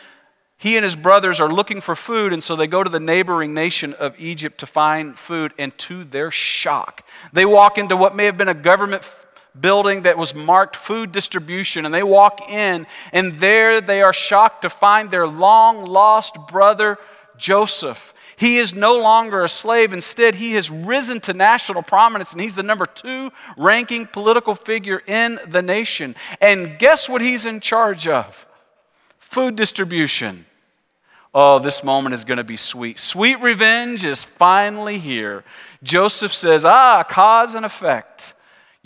he 0.57 0.77
and 0.77 0.83
his 0.83 0.97
brothers 0.97 1.40
are 1.40 1.49
looking 1.49 1.81
for 1.81 1.95
food, 1.95 2.33
and 2.33 2.42
so 2.42 2.57
they 2.57 2.66
go 2.66 2.83
to 2.83 2.90
the 2.90 2.99
neighboring 2.99 3.55
nation 3.55 3.95
of 3.95 4.19
Egypt 4.19 4.59
to 4.59 4.66
find 4.66 5.19
food, 5.19 5.53
and 5.59 5.77
to 5.79 6.05
their 6.05 6.31
shock, 6.31 7.07
they 7.33 7.45
walk 7.45 7.79
into 7.79 7.97
what 7.97 8.16
may 8.16 8.25
have 8.25 8.37
been 8.37 8.49
a 8.49 8.55
government 8.55 9.05
building 9.61 10.03
that 10.03 10.19
was 10.19 10.35
marked 10.35 10.77
food 10.77 11.12
distribution, 11.12 11.85
and 11.85 11.95
they 11.95 12.03
walk 12.03 12.51
in, 12.51 12.87
and 13.12 13.35
there 13.35 13.81
they 13.81 14.03
are 14.03 14.12
shocked 14.12 14.62
to 14.62 14.71
find 14.71 15.11
their 15.11 15.27
long 15.27 15.85
lost 15.85 16.37
brother 16.49 16.99
Joseph. 17.37 18.14
He 18.37 18.59
is 18.59 18.75
no 18.75 18.99
longer 18.99 19.42
a 19.42 19.49
slave. 19.49 19.95
Instead, 19.95 20.35
he 20.35 20.53
has 20.53 20.71
risen 20.71 21.21
to 21.21 21.33
national 21.33 21.83
prominence, 21.83 22.33
and 22.33 22.40
he's 22.40 22.55
the 22.55 22.62
number 22.62 22.85
two 22.85 23.31
ranking 23.57 24.07
political 24.07 24.55
figure 24.55 25.03
in 25.07 25.38
the 25.49 25.62
nation. 25.62 26.14
And 26.40 26.79
guess 26.79 27.09
what 27.09 27.23
he's 27.23 27.47
in 27.47 27.61
charge 27.61 28.07
of? 28.07 28.47
Food 29.19 29.57
distribution. 29.57 30.45
Oh, 31.35 31.59
this 31.59 31.83
moment 31.83 32.14
is 32.14 32.25
going 32.25 32.38
to 32.38 32.45
be 32.45 32.57
sweet. 32.57 32.99
Sweet 32.99 33.40
revenge 33.40 34.05
is 34.05 34.23
finally 34.23 34.99
here. 34.99 35.42
Joseph 35.83 36.33
says, 36.33 36.64
Ah, 36.64 37.05
cause 37.09 37.55
and 37.55 37.64
effect. 37.64 38.35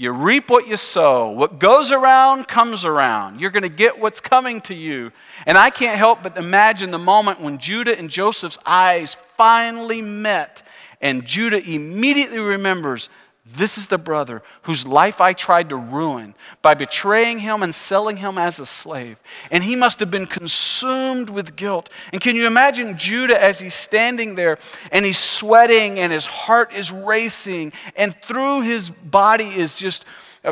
You 0.00 0.12
reap 0.12 0.48
what 0.48 0.66
you 0.66 0.78
sow. 0.78 1.28
What 1.28 1.58
goes 1.58 1.92
around 1.92 2.48
comes 2.48 2.86
around. 2.86 3.38
You're 3.38 3.50
going 3.50 3.64
to 3.64 3.68
get 3.68 4.00
what's 4.00 4.18
coming 4.18 4.62
to 4.62 4.74
you. 4.74 5.12
And 5.44 5.58
I 5.58 5.68
can't 5.68 5.98
help 5.98 6.22
but 6.22 6.38
imagine 6.38 6.90
the 6.90 6.96
moment 6.96 7.38
when 7.38 7.58
Judah 7.58 7.98
and 7.98 8.08
Joseph's 8.08 8.58
eyes 8.64 9.12
finally 9.12 10.00
met, 10.00 10.62
and 11.02 11.26
Judah 11.26 11.60
immediately 11.70 12.38
remembers 12.38 13.10
this 13.46 13.78
is 13.78 13.86
the 13.86 13.98
brother 13.98 14.42
whose 14.62 14.86
life 14.86 15.20
I 15.20 15.32
tried 15.32 15.70
to 15.70 15.76
ruin 15.76 16.34
by 16.60 16.74
betraying 16.74 17.38
him 17.38 17.62
and 17.62 17.74
selling 17.74 18.18
him 18.18 18.36
as 18.36 18.60
a 18.60 18.66
slave. 18.66 19.18
And 19.50 19.64
he 19.64 19.76
must 19.76 19.98
have 20.00 20.10
been 20.10 20.26
consumed 20.26 21.30
with 21.30 21.56
guilt. 21.56 21.88
And 22.12 22.20
can 22.20 22.36
you 22.36 22.46
imagine 22.46 22.98
Judah 22.98 23.42
as 23.42 23.60
he's 23.60 23.74
standing 23.74 24.34
there 24.34 24.58
and 24.92 25.06
he's 25.06 25.18
sweating 25.18 25.98
and 25.98 26.12
his 26.12 26.26
heart 26.26 26.74
is 26.74 26.92
racing 26.92 27.72
and 27.96 28.14
through 28.22 28.62
his 28.62 28.90
body 28.90 29.48
is 29.48 29.78
just 29.78 30.04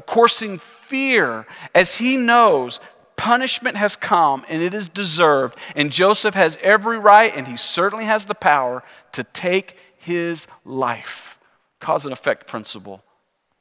coursing 0.06 0.58
fear 0.58 1.46
as 1.74 1.96
he 1.96 2.16
knows 2.16 2.80
punishment 3.16 3.76
has 3.76 3.96
come 3.96 4.46
and 4.48 4.62
it 4.62 4.72
is 4.72 4.88
deserved. 4.88 5.58
And 5.76 5.92
Joseph 5.92 6.34
has 6.34 6.56
every 6.62 6.98
right 6.98 7.32
and 7.36 7.46
he 7.46 7.56
certainly 7.56 8.06
has 8.06 8.24
the 8.24 8.34
power 8.34 8.82
to 9.12 9.24
take 9.24 9.76
his 9.98 10.46
life 10.64 11.37
cause 11.80 12.04
and 12.04 12.12
effect 12.12 12.46
principle 12.46 13.02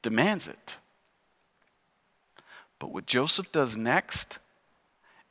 demands 0.02 0.48
it. 0.48 0.78
But 2.80 2.92
what 2.92 3.06
Joseph 3.06 3.52
does 3.52 3.76
next 3.76 4.40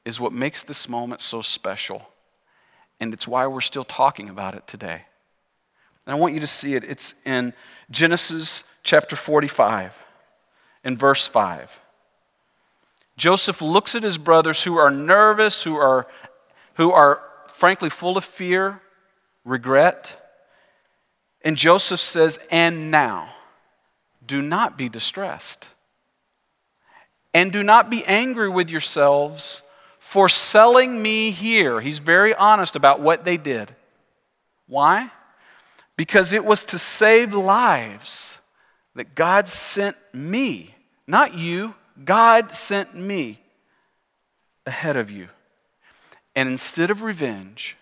is 0.04 0.20
what 0.20 0.32
makes 0.32 0.62
this 0.62 0.88
moment 0.88 1.20
so 1.20 1.42
special. 1.42 2.08
And 3.00 3.12
it's 3.12 3.28
why 3.28 3.46
we're 3.46 3.60
still 3.60 3.84
talking 3.84 4.28
about 4.28 4.54
it 4.54 4.66
today. 4.66 5.02
And 6.06 6.14
I 6.14 6.18
want 6.18 6.34
you 6.34 6.40
to 6.40 6.46
see 6.46 6.74
it. 6.74 6.84
It's 6.84 7.14
in 7.24 7.52
Genesis 7.90 8.64
chapter 8.82 9.16
45, 9.16 10.00
in 10.84 10.96
verse 10.96 11.26
5. 11.26 11.80
Joseph 13.16 13.60
looks 13.60 13.94
at 13.94 14.02
his 14.02 14.18
brothers 14.18 14.62
who 14.62 14.76
are 14.76 14.90
nervous, 14.90 15.62
who 15.62 15.76
are, 15.76 16.06
who 16.74 16.92
are 16.92 17.22
frankly 17.48 17.90
full 17.90 18.16
of 18.16 18.24
fear, 18.24 18.80
regret, 19.44 20.25
and 21.46 21.56
Joseph 21.56 22.00
says, 22.00 22.40
And 22.50 22.90
now, 22.90 23.28
do 24.26 24.42
not 24.42 24.76
be 24.76 24.88
distressed. 24.88 25.68
And 27.32 27.52
do 27.52 27.62
not 27.62 27.88
be 27.88 28.04
angry 28.04 28.48
with 28.48 28.68
yourselves 28.68 29.62
for 30.00 30.28
selling 30.28 31.00
me 31.00 31.30
here. 31.30 31.80
He's 31.80 32.00
very 32.00 32.34
honest 32.34 32.74
about 32.74 33.00
what 33.00 33.24
they 33.24 33.36
did. 33.36 33.76
Why? 34.66 35.12
Because 35.96 36.32
it 36.32 36.44
was 36.44 36.64
to 36.64 36.80
save 36.80 37.32
lives 37.32 38.40
that 38.96 39.14
God 39.14 39.46
sent 39.46 39.96
me, 40.12 40.74
not 41.06 41.34
you, 41.34 41.76
God 42.04 42.56
sent 42.56 42.96
me 42.96 43.38
ahead 44.66 44.96
of 44.96 45.12
you. 45.12 45.28
And 46.34 46.48
instead 46.48 46.90
of 46.90 47.02
revenge, 47.04 47.76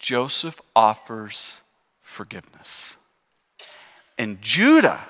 Joseph 0.00 0.58
offers 0.74 1.60
forgiveness. 2.08 2.96
And 4.16 4.40
Judah 4.40 5.04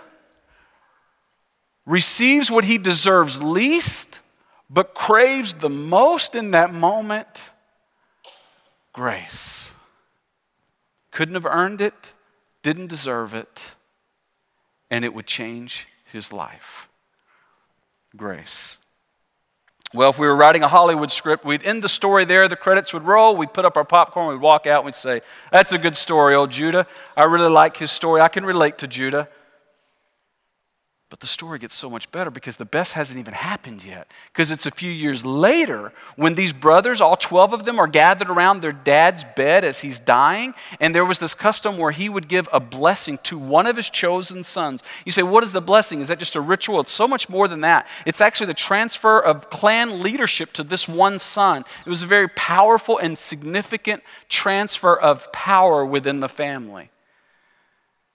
receives 1.87 2.51
what 2.51 2.65
he 2.65 2.77
deserves 2.77 3.41
least, 3.41 4.21
but 4.69 4.95
craves 4.95 5.55
the 5.55 5.71
most 5.71 6.35
in 6.35 6.51
that 6.51 6.75
moment 6.75 7.51
grace. 8.93 9.73
Couldn't 11.13 11.35
have 11.35 11.47
earned 11.47 11.81
it, 11.81 12.13
didn't 12.63 12.89
deserve 12.89 13.33
it, 13.33 13.75
and 14.91 15.05
it 15.05 15.15
would 15.15 15.27
change 15.27 15.87
his 16.13 16.33
life. 16.33 16.89
Grace. 18.17 18.77
Well, 19.95 20.11
if 20.11 20.19
we 20.19 20.27
were 20.27 20.37
writing 20.37 20.63
a 20.63 20.69
Hollywood 20.69 21.11
script, 21.11 21.47
we'd 21.47 21.65
end 21.65 21.83
the 21.83 21.89
story 21.89 22.27
there, 22.27 22.47
the 22.47 22.57
credits 22.57 22.93
would 22.93 23.05
roll, 23.05 23.35
we'd 23.35 23.55
put 23.55 23.65
up 23.65 23.77
our 23.77 23.85
popcorn, 23.85 24.29
we'd 24.29 24.41
walk 24.41 24.67
out, 24.67 24.81
and 24.81 24.87
we'd 24.87 24.95
say, 24.95 25.23
That's 25.51 25.73
a 25.73 25.79
good 25.79 25.97
story, 25.97 26.35
old 26.35 26.51
Judah. 26.51 26.87
I 27.17 27.25
really 27.25 27.49
like 27.49 27.79
his 27.79 27.91
story. 27.91 28.21
I 28.21 28.29
can 28.29 28.45
relate 28.45 28.77
to 28.79 28.87
Judah. 28.87 29.29
But 31.11 31.21
the 31.21 31.27
story 31.27 31.59
gets 31.59 31.75
so 31.75 31.89
much 31.89 32.13
better 32.13 32.31
because 32.31 32.59
the 32.59 32.67
best 32.67 32.93
hasn't 32.93 33.19
even 33.19 33.33
happened 33.33 33.83
yet. 33.83 34.11
Because 34.31 34.51
it's 34.51 34.67
a 34.67 34.71
few 34.71 34.91
years 34.93 35.25
later 35.25 35.91
when 36.17 36.35
these 36.35 36.53
brothers, 36.53 37.01
all 37.01 37.17
12 37.17 37.55
of 37.55 37.65
them, 37.65 37.79
are 37.79 37.87
gathered 37.87 38.29
around 38.29 38.61
their 38.61 38.73
dad's 38.73 39.25
bed 39.25 39.65
as 39.65 39.81
he's 39.81 39.99
dying. 39.99 40.53
And 40.81 40.95
there 40.95 41.07
was 41.07 41.19
this 41.19 41.35
custom 41.35 41.79
where 41.79 41.93
he 41.93 42.11
would 42.11 42.29
give 42.29 42.47
a 42.53 42.61
blessing 42.61 43.19
to 43.23 43.39
one 43.39 43.67
of 43.67 43.77
his 43.77 43.89
chosen 43.89 44.45
sons. 44.45 44.83
You 45.07 45.13
say, 45.13 45.23
what 45.23 45.43
is 45.43 45.55
the 45.55 45.63
blessing? 45.63 46.03
Is 46.03 46.09
that 46.09 46.19
just 46.19 46.37
a 46.37 46.43
ritual? 46.43 46.81
It's 46.81 46.93
so 46.93 47.09
much 47.09 47.31
more 47.31 47.49
than 47.49 47.63
that. 47.63 47.87
It's 48.05 48.21
actually 48.21 48.49
the 48.49 48.55
transfer 48.55 49.19
of 49.19 49.49
clan 49.49 50.03
leadership 50.03 50.53
to 50.55 50.63
this 50.63 50.87
one 50.87 51.19
son. 51.19 51.65
It 51.87 51.89
was 51.89 52.03
a 52.03 52.07
very 52.07 52.29
powerful 52.29 52.99
and 52.99 53.19
significant 53.19 54.03
transfer 54.29 54.95
of 54.95 55.33
power 55.33 55.87
within 55.87 56.21
the 56.21 56.29
family. 56.29 56.91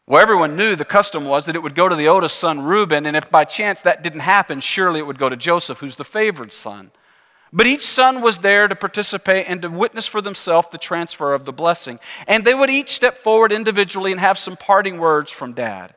Well, 0.06 0.22
everyone 0.22 0.58
knew 0.58 0.76
the 0.76 0.84
custom 0.84 1.26
was 1.26 1.46
that 1.46 1.56
it 1.56 1.64
would 1.64 1.76
go 1.76 1.88
to 1.88 1.96
the 1.96 2.10
oldest 2.10 2.38
son, 2.38 2.62
Reuben, 2.62 3.06
and 3.06 3.16
if 3.16 3.32
by 3.32 3.46
chance 3.46 3.80
that 3.82 4.04
didn't 4.04 4.20
happen, 4.20 4.60
surely 4.60 5.00
it 5.00 5.08
would 5.08 5.18
go 5.18 5.30
to 5.30 5.38
Joseph, 5.38 5.80
who's 5.80 5.96
the 5.96 6.04
favored 6.04 6.52
son. 6.52 6.92
But 7.54 7.68
each 7.68 7.82
son 7.82 8.22
was 8.22 8.40
there 8.40 8.68
to 8.68 8.76
participate 8.76 9.48
and 9.48 9.62
to 9.62 9.70
witness 9.70 10.08
for 10.08 10.22
themselves 10.22 10.70
the 10.70 10.78
transfer 10.78 11.34
of 11.34 11.46
the 11.46 11.54
blessing. 11.54 12.00
And 12.28 12.44
they 12.44 12.56
would 12.56 12.72
each 12.72 12.90
step 12.90 13.14
forward 13.14 13.52
individually 13.52 14.12
and 14.12 14.20
have 14.20 14.38
some 14.38 14.58
parting 14.58 14.98
words 14.98 15.32
from 15.32 15.54
dad. 15.54 15.94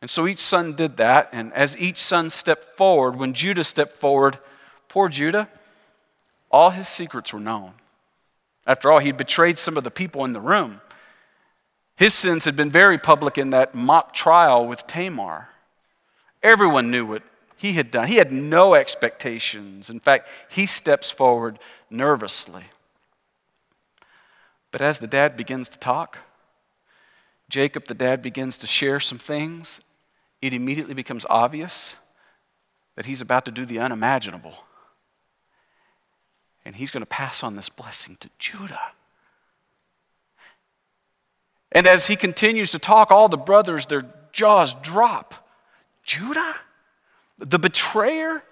And 0.00 0.10
so 0.10 0.26
each 0.26 0.38
son 0.38 0.74
did 0.74 0.96
that. 0.96 1.28
And 1.30 1.52
as 1.52 1.78
each 1.78 1.98
son 1.98 2.30
stepped 2.30 2.64
forward, 2.64 3.16
when 3.16 3.34
Judah 3.34 3.64
stepped 3.64 3.92
forward, 3.92 4.38
poor 4.88 5.08
Judah, 5.10 5.48
all 6.50 6.70
his 6.70 6.88
secrets 6.88 7.32
were 7.32 7.40
known. 7.40 7.72
After 8.66 8.90
all, 8.90 8.98
he'd 9.00 9.18
betrayed 9.18 9.58
some 9.58 9.76
of 9.76 9.84
the 9.84 9.90
people 9.90 10.24
in 10.24 10.32
the 10.32 10.40
room. 10.40 10.80
His 11.96 12.14
sins 12.14 12.44
had 12.44 12.56
been 12.56 12.70
very 12.70 12.98
public 12.98 13.38
in 13.38 13.50
that 13.50 13.74
mock 13.74 14.12
trial 14.12 14.66
with 14.66 14.86
Tamar. 14.86 15.48
Everyone 16.42 16.90
knew 16.90 17.06
what 17.06 17.22
he 17.56 17.74
had 17.74 17.90
done. 17.90 18.08
He 18.08 18.16
had 18.16 18.32
no 18.32 18.74
expectations. 18.74 19.88
In 19.88 20.00
fact, 20.00 20.28
he 20.50 20.66
steps 20.66 21.10
forward 21.10 21.58
nervously. 21.88 22.64
But 24.70 24.80
as 24.80 24.98
the 24.98 25.06
dad 25.06 25.36
begins 25.36 25.68
to 25.68 25.78
talk, 25.78 26.18
Jacob, 27.48 27.86
the 27.86 27.94
dad, 27.94 28.22
begins 28.22 28.56
to 28.58 28.66
share 28.66 28.98
some 28.98 29.18
things. 29.18 29.80
It 30.42 30.52
immediately 30.52 30.94
becomes 30.94 31.24
obvious 31.30 31.96
that 32.96 33.06
he's 33.06 33.20
about 33.20 33.44
to 33.44 33.52
do 33.52 33.64
the 33.64 33.78
unimaginable. 33.78 34.64
And 36.64 36.74
he's 36.74 36.90
going 36.90 37.02
to 37.02 37.06
pass 37.06 37.44
on 37.44 37.54
this 37.54 37.68
blessing 37.68 38.16
to 38.20 38.30
Judah. 38.38 38.92
And 41.74 41.86
as 41.86 42.06
he 42.06 42.16
continues 42.16 42.70
to 42.70 42.78
talk, 42.78 43.10
all 43.10 43.28
the 43.28 43.36
brothers, 43.36 43.86
their 43.86 44.04
jaws 44.32 44.74
drop. 44.74 45.34
Judah? 46.04 46.54
The 47.38 47.58
betrayer? 47.58 48.42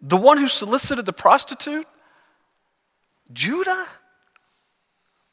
The 0.00 0.16
one 0.16 0.38
who 0.38 0.48
solicited 0.48 1.06
the 1.06 1.12
prostitute? 1.12 1.86
Judah? 3.32 3.86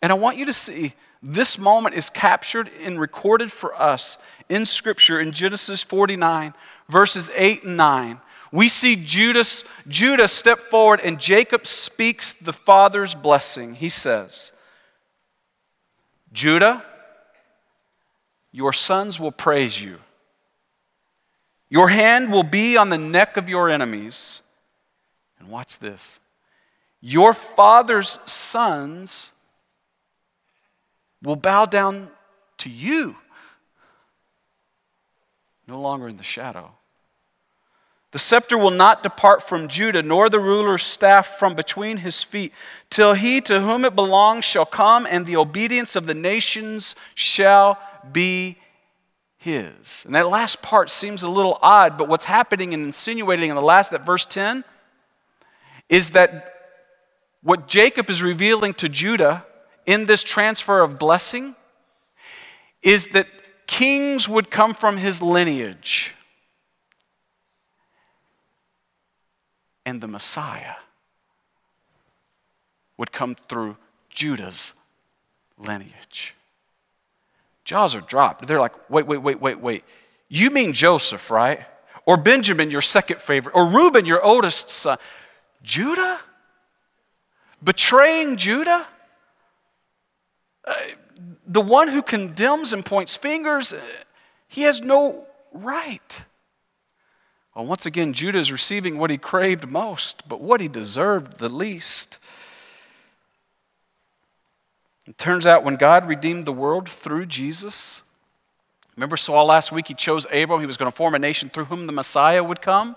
And 0.01 0.11
I 0.11 0.15
want 0.15 0.37
you 0.37 0.45
to 0.45 0.53
see 0.53 0.93
this 1.21 1.57
moment 1.57 1.95
is 1.95 2.09
captured 2.09 2.69
and 2.81 2.99
recorded 2.99 3.51
for 3.51 3.79
us 3.79 4.17
in 4.49 4.65
Scripture 4.65 5.19
in 5.19 5.31
Genesis 5.31 5.83
49, 5.83 6.53
verses 6.87 7.31
8 7.35 7.63
and 7.63 7.77
9. 7.77 8.21
We 8.51 8.69
see 8.69 8.95
Judas, 8.95 9.65
Judah 9.87 10.27
step 10.27 10.57
forward 10.57 11.01
and 11.03 11.19
Jacob 11.19 11.65
speaks 11.65 12.33
the 12.33 12.53
father's 12.53 13.13
blessing. 13.13 13.75
He 13.75 13.89
says, 13.89 14.53
Judah, 16.31 16.85
your 18.57 18.73
sons 18.73 19.19
will 19.19 19.31
praise 19.31 19.83
you. 19.83 19.99
Your 21.69 21.89
hand 21.89 22.31
will 22.31 22.41
be 22.41 22.75
on 22.75 22.89
the 22.89 22.97
neck 22.97 23.37
of 23.37 23.47
your 23.47 23.69
enemies. 23.69 24.41
And 25.37 25.47
watch 25.47 25.77
this 25.77 26.19
your 26.99 27.35
father's 27.35 28.19
sons 28.25 29.31
will 31.21 31.35
bow 31.35 31.65
down 31.65 32.09
to 32.57 32.69
you, 32.71 33.15
no 35.67 35.79
longer 35.79 36.07
in 36.07 36.17
the 36.17 36.23
shadow. 36.23 36.71
The 38.09 38.17
scepter 38.17 38.57
will 38.57 38.71
not 38.71 39.03
depart 39.03 39.47
from 39.47 39.67
Judah, 39.67 40.01
nor 40.01 40.31
the 40.31 40.39
ruler's 40.39 40.81
staff 40.81 41.27
from 41.27 41.53
between 41.53 41.97
his 41.97 42.23
feet, 42.23 42.53
till 42.89 43.13
he 43.13 43.39
to 43.41 43.59
whom 43.59 43.85
it 43.85 43.93
belongs 43.93 44.45
shall 44.45 44.65
come, 44.65 45.05
and 45.07 45.27
the 45.27 45.35
obedience 45.35 45.95
of 45.95 46.07
the 46.07 46.15
nations 46.15 46.95
shall 47.13 47.77
be 48.13 48.57
his. 49.37 50.03
And 50.05 50.15
that 50.15 50.29
last 50.29 50.61
part 50.61 50.89
seems 50.89 51.23
a 51.23 51.29
little 51.29 51.57
odd, 51.61 51.97
but 51.97 52.07
what's 52.07 52.25
happening 52.25 52.73
and 52.73 52.83
insinuating 52.83 53.49
in 53.49 53.55
the 53.55 53.61
last, 53.61 53.91
that 53.91 54.05
verse 54.05 54.25
10, 54.25 54.63
is 55.89 56.11
that 56.11 56.53
what 57.41 57.67
Jacob 57.67 58.09
is 58.09 58.21
revealing 58.21 58.73
to 58.75 58.89
Judah 58.89 59.45
in 59.85 60.05
this 60.05 60.23
transfer 60.23 60.81
of 60.81 60.99
blessing 60.99 61.55
is 62.81 63.09
that 63.09 63.27
kings 63.67 64.27
would 64.27 64.49
come 64.49 64.73
from 64.73 64.97
his 64.97 65.21
lineage. 65.21 66.13
And 69.85 70.01
the 70.01 70.07
Messiah 70.07 70.75
would 72.97 73.11
come 73.11 73.35
through 73.35 73.77
Judah's 74.09 74.73
lineage. 75.57 76.33
Jaws 77.67 77.95
are 77.95 78.01
dropped. 78.01 78.47
They're 78.47 78.61
like, 78.61 78.89
wait, 78.89 79.05
wait, 79.07 79.17
wait, 79.17 79.41
wait, 79.41 79.59
wait. 79.59 79.83
You 80.29 80.51
mean 80.51 80.71
Joseph, 80.71 81.29
right? 81.29 81.65
Or 82.05 82.15
Benjamin, 82.15 82.71
your 82.71 82.79
second 82.79 83.19
favorite, 83.19 83.53
or 83.53 83.67
Reuben, 83.67 84.05
your 84.05 84.23
oldest 84.23 84.69
son. 84.69 84.97
Judah? 85.63 86.17
Betraying 87.61 88.37
Judah? 88.37 88.87
Uh, 90.65 90.73
the 91.45 91.59
one 91.59 91.89
who 91.89 92.01
condemns 92.01 92.71
and 92.71 92.85
points 92.85 93.17
fingers, 93.17 93.73
uh, 93.73 93.81
he 94.47 94.61
has 94.61 94.79
no 94.79 95.25
right. 95.51 96.23
Well, 97.53 97.65
once 97.65 97.85
again, 97.85 98.13
Judah 98.13 98.39
is 98.39 98.49
receiving 98.49 98.97
what 98.97 99.09
he 99.09 99.17
craved 99.17 99.67
most, 99.67 100.29
but 100.29 100.39
what 100.39 100.61
he 100.61 100.69
deserved 100.69 101.39
the 101.39 101.49
least. 101.49 102.17
It 105.07 105.17
turns 105.17 105.45
out 105.45 105.63
when 105.63 105.75
God 105.75 106.07
redeemed 106.07 106.45
the 106.45 106.51
world 106.51 106.89
through 106.89 107.27
Jesus, 107.27 108.01
remember 108.95 109.17
Saul 109.17 109.45
last 109.45 109.71
week, 109.71 109.87
he 109.87 109.93
chose 109.93 110.25
Abram, 110.33 110.59
he 110.59 110.65
was 110.65 110.77
going 110.77 110.91
to 110.91 110.95
form 110.95 111.15
a 111.15 111.19
nation 111.19 111.49
through 111.49 111.65
whom 111.65 111.87
the 111.87 111.93
Messiah 111.93 112.43
would 112.43 112.61
come? 112.61 112.95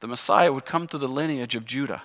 The 0.00 0.08
Messiah 0.08 0.52
would 0.52 0.64
come 0.64 0.86
through 0.86 1.00
the 1.00 1.08
lineage 1.08 1.54
of 1.54 1.64
Judah. 1.64 2.02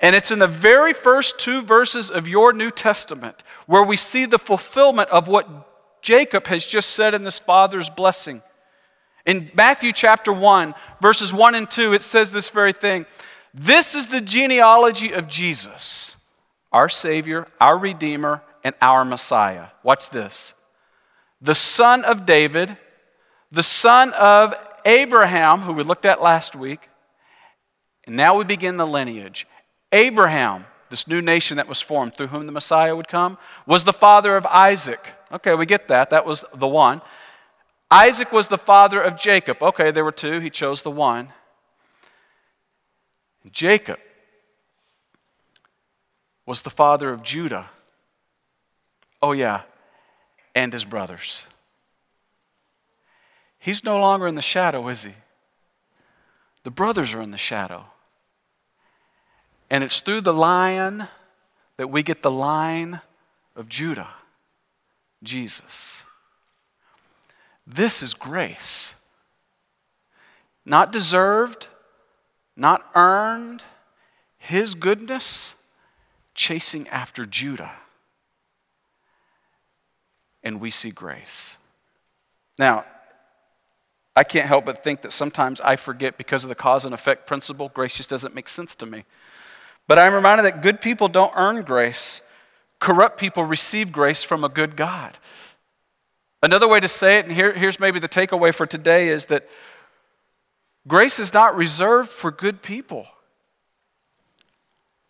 And 0.00 0.14
it's 0.14 0.30
in 0.30 0.40
the 0.40 0.46
very 0.46 0.92
first 0.92 1.38
two 1.38 1.62
verses 1.62 2.10
of 2.10 2.28
your 2.28 2.52
New 2.52 2.70
Testament 2.70 3.42
where 3.66 3.82
we 3.82 3.96
see 3.96 4.26
the 4.26 4.38
fulfillment 4.38 5.08
of 5.10 5.26
what 5.26 6.02
Jacob 6.02 6.48
has 6.48 6.66
just 6.66 6.90
said 6.90 7.14
in 7.14 7.24
this 7.24 7.38
father's 7.38 7.88
blessing. 7.88 8.42
In 9.24 9.50
Matthew 9.54 9.92
chapter 9.92 10.32
1, 10.32 10.74
verses 11.00 11.32
1 11.32 11.54
and 11.54 11.70
2, 11.70 11.94
it 11.94 12.02
says 12.02 12.30
this 12.30 12.48
very 12.48 12.72
thing 12.72 13.06
This 13.54 13.94
is 13.94 14.08
the 14.08 14.20
genealogy 14.20 15.12
of 15.12 15.28
Jesus, 15.28 16.15
our 16.72 16.88
Savior, 16.88 17.46
our 17.60 17.78
Redeemer, 17.78 18.42
and 18.64 18.74
our 18.82 19.04
Messiah. 19.04 19.66
Watch 19.82 20.10
this. 20.10 20.54
The 21.40 21.54
son 21.54 22.04
of 22.04 22.26
David, 22.26 22.76
the 23.52 23.62
son 23.62 24.12
of 24.14 24.54
Abraham, 24.84 25.60
who 25.60 25.72
we 25.72 25.82
looked 25.82 26.04
at 26.04 26.22
last 26.22 26.56
week, 26.56 26.88
and 28.06 28.16
now 28.16 28.36
we 28.36 28.44
begin 28.44 28.76
the 28.76 28.86
lineage. 28.86 29.46
Abraham, 29.92 30.64
this 30.90 31.08
new 31.08 31.20
nation 31.20 31.56
that 31.56 31.68
was 31.68 31.80
formed 31.80 32.14
through 32.14 32.28
whom 32.28 32.46
the 32.46 32.52
Messiah 32.52 32.94
would 32.94 33.08
come, 33.08 33.38
was 33.66 33.84
the 33.84 33.92
father 33.92 34.36
of 34.36 34.46
Isaac. 34.46 35.14
Okay, 35.32 35.54
we 35.54 35.66
get 35.66 35.88
that. 35.88 36.10
That 36.10 36.26
was 36.26 36.44
the 36.54 36.68
one. 36.68 37.02
Isaac 37.90 38.32
was 38.32 38.48
the 38.48 38.58
father 38.58 39.00
of 39.00 39.16
Jacob. 39.16 39.62
Okay, 39.62 39.90
there 39.90 40.04
were 40.04 40.12
two. 40.12 40.40
He 40.40 40.50
chose 40.50 40.82
the 40.82 40.90
one. 40.90 41.28
Jacob 43.52 43.98
was 46.46 46.62
the 46.62 46.70
father 46.70 47.12
of 47.12 47.24
Judah. 47.24 47.66
Oh, 49.20 49.32
yeah, 49.32 49.62
and 50.54 50.72
his 50.72 50.84
brothers. 50.84 51.46
He's 53.58 53.82
no 53.82 53.98
longer 53.98 54.28
in 54.28 54.36
the 54.36 54.42
shadow, 54.42 54.86
is 54.88 55.02
he? 55.02 55.12
The 56.62 56.70
brothers 56.70 57.12
are 57.14 57.20
in 57.20 57.32
the 57.32 57.38
shadow. 57.38 57.86
And 59.68 59.82
it's 59.82 60.00
through 60.00 60.20
the 60.20 60.32
lion 60.32 61.08
that 61.76 61.90
we 61.90 62.04
get 62.04 62.22
the 62.22 62.30
line 62.30 63.00
of 63.56 63.68
Judah, 63.68 64.08
Jesus. 65.22 66.04
This 67.66 68.02
is 68.02 68.14
grace. 68.14 68.94
Not 70.64 70.92
deserved, 70.92 71.66
not 72.56 72.88
earned, 72.94 73.64
His 74.38 74.74
goodness 74.74 75.65
chasing 76.36 76.86
after 76.88 77.24
Judah. 77.26 77.72
And 80.42 80.60
we 80.60 80.70
see 80.70 80.90
grace. 80.90 81.58
Now, 82.58 82.84
I 84.14 84.22
can't 84.22 84.46
help 84.46 84.64
but 84.64 84.84
think 84.84 85.00
that 85.00 85.12
sometimes 85.12 85.60
I 85.60 85.76
forget 85.76 86.16
because 86.16 86.44
of 86.44 86.48
the 86.48 86.54
cause 86.54 86.84
and 86.84 86.94
effect 86.94 87.26
principle, 87.26 87.70
grace 87.74 87.96
just 87.96 88.08
doesn't 88.08 88.34
make 88.34 88.48
sense 88.48 88.74
to 88.76 88.86
me. 88.86 89.04
But 89.88 89.98
I'm 89.98 90.14
reminded 90.14 90.44
that 90.44 90.62
good 90.62 90.80
people 90.80 91.08
don't 91.08 91.32
earn 91.36 91.62
grace, 91.62 92.22
corrupt 92.80 93.18
people 93.18 93.44
receive 93.44 93.90
grace 93.90 94.22
from 94.22 94.44
a 94.44 94.48
good 94.48 94.76
God. 94.76 95.18
Another 96.42 96.68
way 96.68 96.80
to 96.80 96.88
say 96.88 97.18
it, 97.18 97.26
and 97.26 97.34
here, 97.34 97.52
here's 97.52 97.80
maybe 97.80 97.98
the 97.98 98.08
takeaway 98.08 98.54
for 98.54 98.66
today, 98.66 99.08
is 99.08 99.26
that 99.26 99.48
grace 100.86 101.18
is 101.18 101.34
not 101.34 101.56
reserved 101.56 102.08
for 102.08 102.30
good 102.30 102.62
people. 102.62 103.06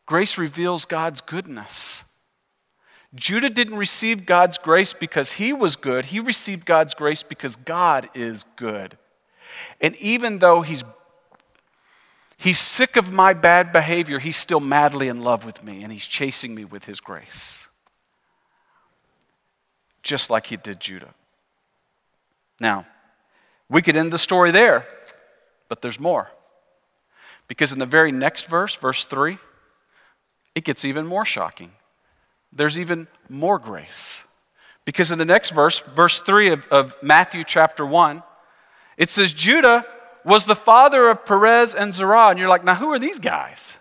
Grace 0.07 0.39
reveals 0.39 0.85
God's 0.85 1.21
goodness. 1.21 2.05
Judah 3.15 3.51
didn't 3.51 3.77
receive 3.77 4.27
God's 4.27 4.59
grace 4.59 4.93
because 4.93 5.33
he 5.33 5.53
was 5.53 5.77
good. 5.77 6.07
He 6.07 6.21
received 6.21 6.65
God's 6.65 6.95
grace 6.95 7.23
because 7.23 7.57
God 7.57 8.09
is 8.15 8.45
good. 8.57 8.97
And 9.81 9.97
even 9.97 10.39
though 10.39 10.63
he's 10.63 10.85
He's 12.39 12.59
sick 12.59 12.97
of 12.97 13.13
my 13.13 13.33
bad 13.33 13.73
behavior. 13.73 14.19
He's 14.19 14.37
still 14.37 14.61
madly 14.61 15.09
in 15.09 15.23
love 15.23 15.47
with 15.47 15.65
me, 15.65 15.83
and 15.83 15.91
he's 15.91 16.07
chasing 16.07 16.55
me 16.55 16.65
with 16.65 16.85
his 16.85 17.01
grace. 17.01 17.67
Just 20.03 20.31
like 20.31 20.47
he 20.47 20.57
did 20.57 20.81
Judah. 20.81 21.15
Now, 22.61 22.87
We 23.69 23.83
could 23.83 23.97
end 23.97 24.13
the 24.13 24.19
story 24.19 24.53
there, 24.53 24.87
but 25.69 25.83
there's 25.83 25.99
more. 25.99 26.31
Because 27.49 27.73
in 27.73 27.81
the 27.81 27.87
very 27.87 28.13
next 28.13 28.47
verse, 28.47 28.77
verse 28.77 29.05
3, 29.05 29.39
it 30.57 30.65
gets 30.65 30.87
even 30.87 31.07
more 31.07 31.27
shocking. 31.27 31.71
There's 32.51 32.81
even 32.81 33.09
more 33.29 33.59
grace. 33.59 34.25
Because 34.87 35.13
in 35.13 35.19
the 35.19 35.25
next 35.27 35.51
verse, 35.51 35.81
verse 35.81 36.19
3 36.19 36.49
of, 36.49 36.67
of 36.69 36.97
Matthew 37.03 37.45
chapter 37.45 37.85
1, 37.85 38.23
it 38.97 39.11
says, 39.11 39.35
Judah 39.35 39.85
was 40.25 40.47
the 40.47 40.55
father 40.55 41.11
of 41.11 41.27
Perez 41.27 41.75
and 41.75 41.93
Zerah. 41.93 42.29
And 42.29 42.39
you're 42.39 42.49
like, 42.49 42.65
now 42.65 42.75
who 42.75 42.91
are 42.91 42.99
these 42.99 43.19
guys? 43.19 43.77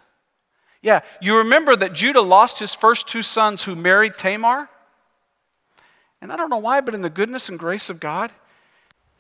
Yeah, 0.82 1.00
you 1.22 1.38
remember 1.38 1.78
that 1.78 1.94
Judah 1.94 2.22
lost 2.22 2.60
his 2.60 2.76
first 2.76 3.08
two 3.08 3.22
sons 3.22 3.64
who 3.64 3.74
married 3.74 4.16
Tamar? 4.18 4.70
And 6.22 6.32
I 6.32 6.36
don't 6.36 6.50
know 6.50 6.58
why, 6.58 6.82
but 6.82 6.94
in 6.94 7.02
the 7.02 7.10
goodness 7.10 7.48
and 7.48 7.58
grace 7.58 7.90
of 7.90 8.02
God, 8.02 8.32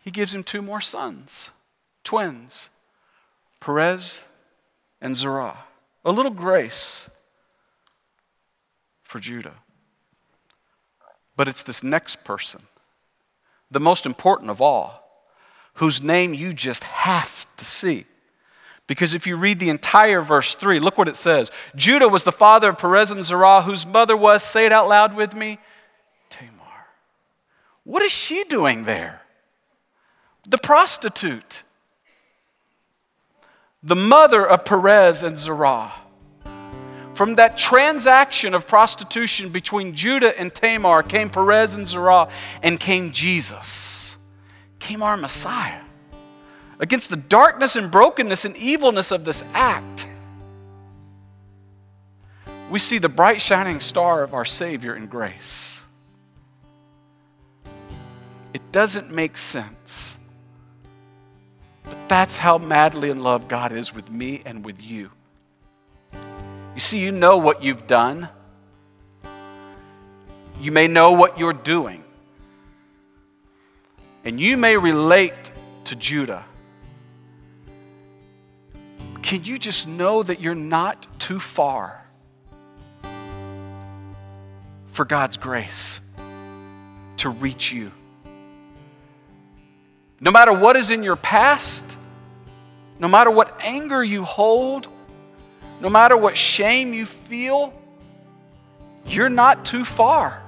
he 0.03 0.11
gives 0.11 0.35
him 0.35 0.43
two 0.43 0.61
more 0.61 0.81
sons, 0.81 1.51
twins, 2.03 2.69
Perez 3.61 4.27
and 4.99 5.15
Zerah. 5.15 5.59
A 6.03 6.11
little 6.11 6.31
grace 6.31 7.09
for 9.05 9.19
Judah. 9.19 9.53
But 11.37 11.47
it's 11.47 11.63
this 11.63 11.83
next 11.83 12.23
person, 12.23 12.63
the 13.71 13.79
most 13.79 14.05
important 14.05 14.49
of 14.49 14.61
all, 14.61 15.01
whose 15.75 16.01
name 16.01 16.33
you 16.33 16.53
just 16.53 16.83
have 16.83 17.45
to 17.57 17.65
see. 17.65 18.05
Because 18.87 19.15
if 19.15 19.25
you 19.25 19.35
read 19.35 19.59
the 19.59 19.69
entire 19.69 20.21
verse 20.21 20.55
3, 20.55 20.79
look 20.79 20.97
what 20.97 21.07
it 21.07 21.15
says 21.15 21.51
Judah 21.75 22.07
was 22.07 22.23
the 22.23 22.31
father 22.31 22.69
of 22.69 22.77
Perez 22.77 23.11
and 23.11 23.23
Zerah, 23.23 23.61
whose 23.61 23.85
mother 23.85 24.17
was, 24.17 24.43
say 24.43 24.65
it 24.65 24.71
out 24.71 24.87
loud 24.87 25.15
with 25.15 25.35
me, 25.35 25.59
Tamar. 26.29 26.87
What 27.83 28.03
is 28.03 28.11
she 28.11 28.43
doing 28.45 28.85
there? 28.85 29.21
The 30.47 30.57
prostitute. 30.57 31.63
The 33.81 33.95
mother 33.95 34.47
of 34.47 34.65
Perez 34.65 35.23
and 35.23 35.37
Zerah. 35.37 35.91
From 37.15 37.35
that 37.35 37.57
transaction 37.57 38.53
of 38.53 38.67
prostitution 38.67 39.49
between 39.49 39.93
Judah 39.93 40.39
and 40.39 40.53
Tamar 40.53 41.01
came 41.01 41.29
Perez 41.29 41.75
and 41.75 41.87
Zerah 41.87 42.29
and 42.61 42.79
came 42.79 43.11
Jesus. 43.11 44.17
Came 44.79 45.01
our 45.01 45.17
Messiah 45.17 45.81
against 46.79 47.09
the 47.09 47.15
darkness 47.15 47.75
and 47.75 47.91
brokenness 47.91 48.45
and 48.45 48.55
evilness 48.57 49.11
of 49.11 49.25
this 49.25 49.43
act, 49.53 50.07
we 52.69 52.79
see 52.79 52.97
the 52.97 53.09
bright 53.09 53.41
shining 53.41 53.79
star 53.79 54.23
of 54.23 54.33
our 54.33 54.45
Savior 54.45 54.95
in 54.95 55.07
grace. 55.07 55.83
It 58.53 58.71
doesn't 58.71 59.11
make 59.11 59.37
sense, 59.37 60.17
but 61.83 61.97
that's 62.09 62.37
how 62.37 62.57
madly 62.57 63.09
in 63.09 63.21
love 63.21 63.47
God 63.47 63.71
is 63.71 63.93
with 63.93 64.09
me 64.09 64.41
and 64.45 64.65
with 64.65 64.81
you. 64.81 65.11
You 66.75 66.79
see, 66.79 66.99
you 66.99 67.11
know 67.11 67.37
what 67.37 67.63
you've 67.63 67.87
done. 67.87 68.29
You 70.61 70.71
may 70.71 70.87
know 70.87 71.13
what 71.13 71.39
you're 71.39 71.53
doing. 71.53 72.03
And 74.23 74.39
you 74.39 74.55
may 74.55 74.77
relate 74.77 75.51
to 75.85 75.95
Judah 75.95 76.45
can 79.25 79.43
you 79.43 79.57
just 79.57 79.87
know 79.87 80.21
that 80.21 80.39
you're 80.39 80.53
not 80.53 81.07
too 81.17 81.39
far 81.39 82.05
for 84.85 85.03
God's 85.03 85.35
grace 85.35 85.99
to 87.17 87.29
reach 87.29 87.73
you? 87.73 87.91
No 90.21 90.29
matter 90.29 90.53
what 90.53 90.75
is 90.75 90.91
in 90.91 91.01
your 91.01 91.15
past, 91.15 91.97
no 92.99 93.07
matter 93.07 93.31
what 93.31 93.59
anger 93.61 94.03
you 94.03 94.23
hold, 94.23 94.87
no 95.79 95.89
matter 95.89 96.15
what 96.15 96.37
shame 96.37 96.93
you 96.93 97.05
feel, 97.05 97.73
you're 99.05 99.29
not 99.29 99.65
too 99.65 99.85
far 99.85 100.41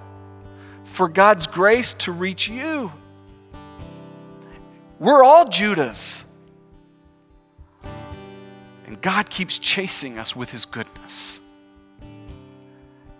for 0.84 1.08
God's 1.08 1.48
grace 1.48 1.94
to 1.96 2.12
reach 2.12 2.50
you. 2.50 2.92
We're 5.00 5.24
all 5.24 5.46
Judahs. 5.46 6.24
And 8.86 9.00
God 9.02 9.30
keeps 9.30 9.60
chasing 9.60 10.18
us 10.18 10.36
with 10.36 10.52
his 10.52 10.66
goodness. 10.66 11.40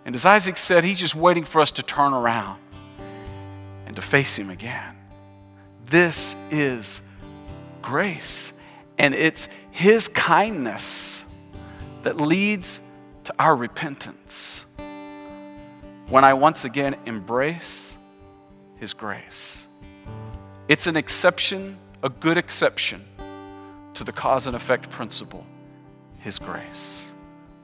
And 0.04 0.14
as 0.14 0.24
Isaac 0.24 0.56
said, 0.56 0.84
he's 0.84 0.98
just 0.98 1.14
waiting 1.14 1.44
for 1.44 1.60
us 1.60 1.70
to 1.72 1.82
turn 1.82 2.14
around 2.14 2.58
and 3.86 3.94
to 3.94 4.02
face 4.02 4.38
him 4.38 4.48
again. 4.48 4.96
This 5.84 6.34
is 6.50 7.02
grace, 7.82 8.54
and 8.98 9.14
it's 9.14 9.48
his 9.70 10.08
kindness 10.08 11.24
that 12.02 12.20
leads 12.20 12.80
to 13.24 13.34
our 13.38 13.54
repentance 13.54 14.64
when 16.08 16.24
I 16.24 16.34
once 16.34 16.64
again 16.64 16.96
embrace 17.06 17.96
his 18.76 18.94
grace. 18.94 19.66
It's 20.68 20.86
an 20.86 20.96
exception, 20.96 21.78
a 22.02 22.08
good 22.08 22.38
exception 22.38 23.04
to 23.94 24.04
the 24.04 24.12
cause 24.12 24.46
and 24.46 24.54
effect 24.54 24.90
principle. 24.90 25.44
His 26.18 26.38
grace. 26.38 27.10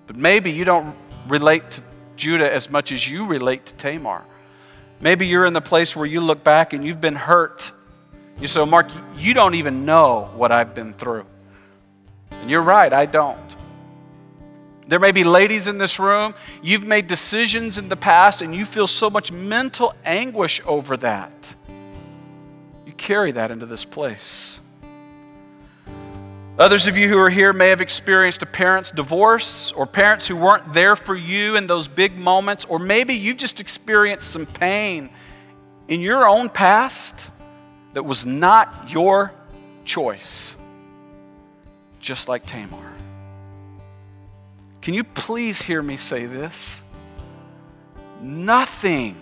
But 0.07 0.17
maybe 0.17 0.51
you 0.51 0.65
don't 0.65 0.95
relate 1.29 1.71
to 1.73 1.83
Judah 2.17 2.53
as 2.53 2.71
much 2.71 2.93
as 2.93 3.09
you 3.09 3.27
relate 3.27 3.67
to 3.67 3.75
Tamar. 3.75 4.25
Maybe 5.01 5.27
you're 5.27 5.45
in 5.45 5.53
the 5.53 5.61
place 5.61 5.97
where 5.97 6.07
you 6.07 6.21
look 6.21 6.45
back 6.45 6.73
and 6.73 6.85
you've 6.85 7.01
been 7.01 7.17
hurt. 7.17 7.73
You 8.41 8.47
say, 8.47 8.61
oh, 8.61 8.67
Mark, 8.67 8.89
you 9.17 9.35
don't 9.35 9.55
even 9.55 9.85
know 9.85 10.31
what 10.35 10.53
I've 10.53 10.75
been 10.75 10.95
through. 10.95 11.27
And 12.31 12.51
you're 12.51 12.63
right, 12.63 12.93
I 12.93 13.07
don't. 13.07 13.54
There 14.87 15.01
may 15.01 15.13
be 15.13 15.25
ladies 15.25 15.67
in 15.67 15.79
this 15.79 15.99
room, 15.99 16.35
you've 16.63 16.85
made 16.85 17.07
decisions 17.07 17.79
in 17.79 17.89
the 17.89 17.97
past 17.97 18.43
and 18.43 18.55
you 18.55 18.65
feel 18.65 18.87
so 18.87 19.09
much 19.09 19.33
mental 19.33 19.95
anguish 20.05 20.61
over 20.67 20.97
that. 20.99 21.55
You 22.85 22.93
carry 22.93 23.33
that 23.33 23.51
into 23.51 23.67
this 23.67 23.85
place. 23.85 24.61
Others 26.57 26.87
of 26.87 26.97
you 26.97 27.09
who 27.09 27.19
are 27.19 27.31
here 27.31 27.53
may 27.53 27.71
have 27.71 27.81
experienced 27.81 28.43
a 28.43 28.47
parent's 28.47 28.93
divorce 28.93 29.73
or 29.73 29.87
parents 29.87 30.29
who 30.29 30.37
weren't 30.37 30.73
there 30.73 30.95
for 30.95 31.17
you 31.17 31.57
in 31.57 31.67
those 31.67 31.89
big 31.89 32.17
moments, 32.17 32.65
or 32.67 32.79
maybe 32.79 33.15
you've 33.15 33.39
just 33.39 33.61
experienced 33.61 34.31
some 34.31 34.47
pain 34.47 35.11
in 35.89 36.01
your 36.01 36.29
own 36.29 36.49
past 36.49 37.29
that 37.95 38.05
was 38.05 38.25
not 38.25 38.89
your 38.89 39.33
choice, 39.85 40.57
just 41.99 42.29
like 42.29 42.47
Tamar. 42.47 42.94
Can 44.85 44.93
you 44.93 45.03
please 45.03 45.63
hear 45.63 45.83
me 45.83 45.97
say 45.97 46.27
this? 46.27 46.83
Nothing 48.21 49.17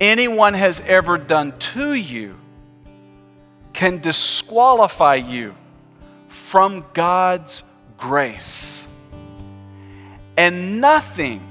anyone 0.00 0.54
has 0.54 0.80
ever 0.80 1.18
done 1.18 1.56
to 1.60 1.94
you 1.94 2.34
can 3.72 3.98
disqualify 3.98 5.14
you 5.14 5.54
from 6.26 6.84
God's 6.94 7.62
grace. 7.96 8.88
And 10.36 10.80
nothing 10.80 11.46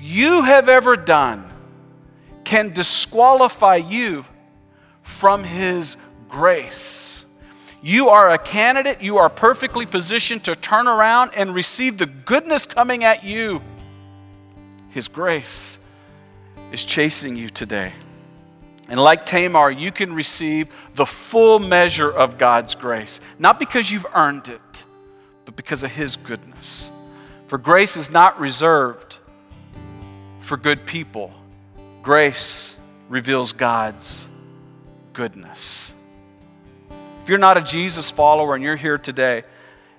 you 0.00 0.42
have 0.42 0.70
ever 0.70 0.96
done 0.96 1.46
can 2.44 2.70
disqualify 2.70 3.76
you 3.76 4.24
from 5.02 5.44
His 5.44 5.98
grace. 6.30 7.09
You 7.82 8.10
are 8.10 8.30
a 8.30 8.38
candidate, 8.38 9.00
you 9.00 9.18
are 9.18 9.30
perfectly 9.30 9.86
positioned 9.86 10.44
to 10.44 10.54
turn 10.54 10.86
around 10.86 11.32
and 11.34 11.54
receive 11.54 11.96
the 11.96 12.06
goodness 12.06 12.66
coming 12.66 13.04
at 13.04 13.24
you. 13.24 13.62
His 14.90 15.08
grace 15.08 15.78
is 16.72 16.84
chasing 16.84 17.36
you 17.36 17.48
today. 17.48 17.92
And 18.88 19.00
like 19.00 19.24
Tamar, 19.24 19.70
you 19.70 19.92
can 19.92 20.12
receive 20.12 20.68
the 20.94 21.06
full 21.06 21.58
measure 21.58 22.10
of 22.10 22.38
God's 22.38 22.74
grace, 22.74 23.20
not 23.38 23.58
because 23.58 23.90
you've 23.90 24.06
earned 24.14 24.48
it, 24.48 24.84
but 25.44 25.56
because 25.56 25.82
of 25.82 25.92
His 25.92 26.16
goodness. 26.16 26.90
For 27.46 27.56
grace 27.56 27.96
is 27.96 28.10
not 28.10 28.38
reserved 28.38 29.18
for 30.40 30.56
good 30.56 30.84
people, 30.84 31.32
grace 32.02 32.76
reveals 33.08 33.52
God's 33.52 34.26
goodness. 35.12 35.94
If 37.22 37.28
you're 37.28 37.38
not 37.38 37.56
a 37.56 37.62
Jesus 37.62 38.10
follower 38.10 38.54
and 38.54 38.64
you're 38.64 38.76
here 38.76 38.98
today, 38.98 39.44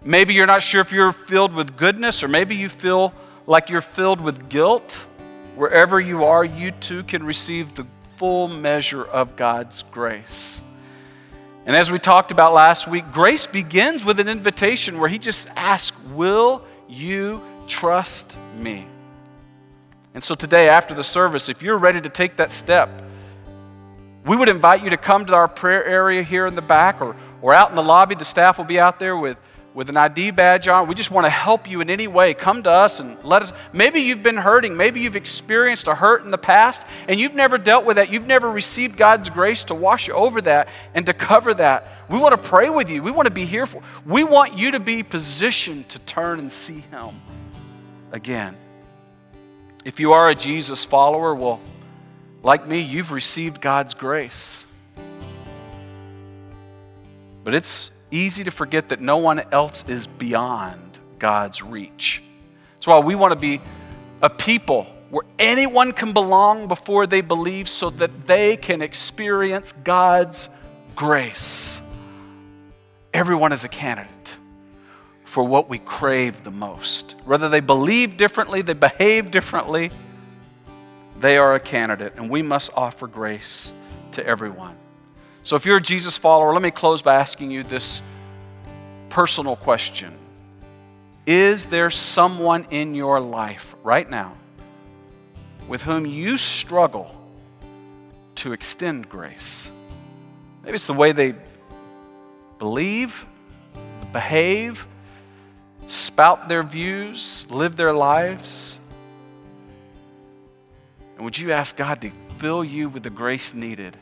maybe 0.03 0.33
you're 0.33 0.47
not 0.47 0.61
sure 0.61 0.81
if 0.81 0.91
you're 0.91 1.11
filled 1.11 1.53
with 1.53 1.77
goodness, 1.77 2.23
or 2.23 2.27
maybe 2.27 2.55
you 2.55 2.69
feel 2.69 3.13
like 3.45 3.69
you're 3.69 3.81
filled 3.81 4.21
with 4.21 4.49
guilt. 4.49 5.07
Wherever 5.55 5.99
you 5.99 6.23
are, 6.23 6.43
you 6.43 6.71
too 6.71 7.03
can 7.03 7.23
receive 7.23 7.75
the 7.75 7.85
full 8.17 8.47
measure 8.47 9.03
of 9.03 9.35
God's 9.35 9.83
grace. 9.83 10.61
And 11.65 11.75
as 11.75 11.91
we 11.91 11.99
talked 11.99 12.31
about 12.31 12.53
last 12.53 12.87
week, 12.87 13.11
grace 13.11 13.45
begins 13.45 14.03
with 14.03 14.19
an 14.19 14.27
invitation 14.27 14.99
where 14.99 15.09
He 15.09 15.19
just 15.19 15.47
asks, 15.55 15.97
Will 16.07 16.63
you 16.89 17.41
trust 17.67 18.35
me? 18.57 18.87
And 20.13 20.23
so 20.23 20.35
today, 20.35 20.67
after 20.67 20.93
the 20.93 21.03
service, 21.03 21.49
if 21.49 21.61
you're 21.61 21.77
ready 21.77 22.01
to 22.01 22.09
take 22.09 22.35
that 22.37 22.51
step, 22.51 22.89
we 24.25 24.37
would 24.37 24.49
invite 24.49 24.83
you 24.83 24.91
to 24.91 24.97
come 24.97 25.25
to 25.25 25.33
our 25.33 25.47
prayer 25.47 25.83
area 25.83 26.21
here 26.21 26.45
in 26.45 26.55
the 26.55 26.61
back 26.61 27.01
or, 27.01 27.15
or 27.41 27.53
out 27.53 27.69
in 27.69 27.75
the 27.75 27.83
lobby. 27.83 28.15
The 28.15 28.25
staff 28.25 28.57
will 28.57 28.65
be 28.65 28.79
out 28.79 28.99
there 28.99 29.17
with, 29.17 29.37
with 29.73 29.89
an 29.89 29.97
ID 29.97 30.31
badge 30.31 30.67
on. 30.67 30.87
We 30.87 30.93
just 30.93 31.09
want 31.09 31.25
to 31.25 31.31
help 31.31 31.67
you 31.67 31.81
in 31.81 31.89
any 31.89 32.07
way. 32.07 32.35
Come 32.35 32.61
to 32.63 32.69
us 32.69 32.99
and 32.99 33.21
let 33.23 33.41
us. 33.41 33.51
Maybe 33.73 34.01
you've 34.01 34.21
been 34.21 34.37
hurting. 34.37 34.77
Maybe 34.77 34.99
you've 34.99 35.15
experienced 35.15 35.87
a 35.87 35.95
hurt 35.95 36.23
in 36.23 36.29
the 36.29 36.37
past 36.37 36.85
and 37.07 37.19
you've 37.19 37.33
never 37.33 37.57
dealt 37.57 37.83
with 37.83 37.95
that. 37.95 38.11
You've 38.11 38.27
never 38.27 38.51
received 38.51 38.95
God's 38.95 39.29
grace 39.31 39.63
to 39.65 39.75
wash 39.75 40.07
over 40.09 40.39
that 40.41 40.67
and 40.93 41.05
to 41.07 41.13
cover 41.13 41.55
that. 41.55 41.87
We 42.07 42.19
want 42.19 42.39
to 42.39 42.49
pray 42.49 42.69
with 42.69 42.91
you. 42.91 43.01
We 43.01 43.09
want 43.11 43.25
to 43.25 43.33
be 43.33 43.45
here 43.45 43.65
for. 43.65 43.81
We 44.05 44.23
want 44.23 44.55
you 44.55 44.71
to 44.71 44.79
be 44.79 45.01
positioned 45.01 45.89
to 45.89 45.99
turn 45.99 46.37
and 46.37 46.51
see 46.51 46.81
Him 46.91 47.15
again. 48.11 48.57
If 49.83 49.99
you 49.99 50.11
are 50.11 50.29
a 50.29 50.35
Jesus 50.35 50.85
follower, 50.85 51.33
well, 51.33 51.59
like 52.43 52.67
me, 52.67 52.81
you've 52.81 53.11
received 53.11 53.61
God's 53.61 53.93
grace. 53.93 54.65
But 57.43 57.53
it's 57.53 57.91
easy 58.11 58.43
to 58.43 58.51
forget 58.51 58.89
that 58.89 59.01
no 59.01 59.17
one 59.17 59.41
else 59.51 59.87
is 59.87 60.07
beyond 60.07 60.99
God's 61.19 61.61
reach. 61.61 62.21
That's 62.73 62.87
why 62.87 62.99
we 62.99 63.15
want 63.15 63.31
to 63.31 63.39
be 63.39 63.61
a 64.21 64.29
people 64.29 64.87
where 65.09 65.25
anyone 65.37 65.91
can 65.91 66.13
belong 66.13 66.67
before 66.67 67.05
they 67.05 67.21
believe 67.21 67.67
so 67.67 67.89
that 67.89 68.27
they 68.27 68.57
can 68.57 68.81
experience 68.81 69.71
God's 69.71 70.49
grace. 70.95 71.81
Everyone 73.13 73.51
is 73.51 73.63
a 73.63 73.69
candidate 73.69 74.37
for 75.25 75.43
what 75.43 75.69
we 75.69 75.79
crave 75.79 76.43
the 76.43 76.51
most. 76.51 77.15
Whether 77.25 77.49
they 77.49 77.59
believe 77.59 78.17
differently, 78.17 78.61
they 78.61 78.73
behave 78.73 79.31
differently, 79.31 79.91
they 81.21 81.37
are 81.37 81.55
a 81.55 81.59
candidate, 81.59 82.13
and 82.15 82.29
we 82.29 82.41
must 82.41 82.71
offer 82.75 83.07
grace 83.07 83.73
to 84.13 84.25
everyone. 84.25 84.75
So 85.43 85.55
if 85.55 85.65
you're 85.65 85.77
a 85.77 85.81
Jesus 85.81 86.17
follower, 86.17 86.53
let 86.53 86.61
me 86.61 86.71
close 86.71 87.01
by 87.01 87.15
asking 87.15 87.51
you 87.51 87.63
this 87.63 88.01
personal 89.09 89.55
question 89.55 90.17
Is 91.25 91.67
there 91.67 91.89
someone 91.89 92.65
in 92.71 92.95
your 92.95 93.19
life 93.19 93.75
right 93.83 94.09
now 94.09 94.33
with 95.67 95.83
whom 95.83 96.05
you 96.05 96.37
struggle 96.37 97.15
to 98.35 98.53
extend 98.53 99.09
grace? 99.09 99.71
Maybe 100.63 100.75
it's 100.75 100.87
the 100.87 100.93
way 100.93 101.11
they 101.11 101.35
believe, 102.59 103.25
behave, 104.11 104.87
spout 105.87 106.47
their 106.47 106.63
views, 106.63 107.47
live 107.49 107.75
their 107.75 107.93
lives? 107.93 108.79
And 111.21 111.25
would 111.25 111.37
you 111.37 111.51
ask 111.51 111.77
God 111.77 112.01
to 112.01 112.09
fill 112.39 112.63
you 112.63 112.89
with 112.89 113.03
the 113.03 113.11
grace 113.11 113.53
needed 113.53 113.95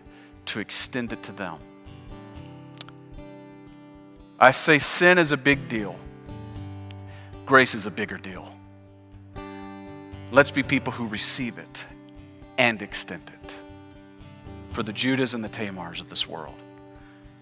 to 0.46 0.62
extend 0.62 1.12
it 1.12 1.22
to 1.24 1.34
them? 1.34 1.58
I 4.40 4.52
say 4.52 4.80
sin 4.80 5.18
is 5.18 5.34
a 5.34 5.38
big 5.38 5.68
deal, 5.68 6.00
grace 7.46 7.76
is 7.76 7.86
a 7.86 7.92
bigger 7.92 8.18
deal. 8.18 8.56
Let's 10.32 10.50
be 10.50 10.64
people 10.64 10.94
who 10.94 11.08
receive 11.08 11.58
it 11.58 11.86
and 12.58 12.82
extend 12.82 13.30
it 13.44 13.60
for 14.70 14.82
the 14.82 14.94
Judahs 14.94 15.36
and 15.36 15.44
the 15.44 15.50
Tamars 15.50 16.00
of 16.00 16.08
this 16.08 16.26
world, 16.26 16.56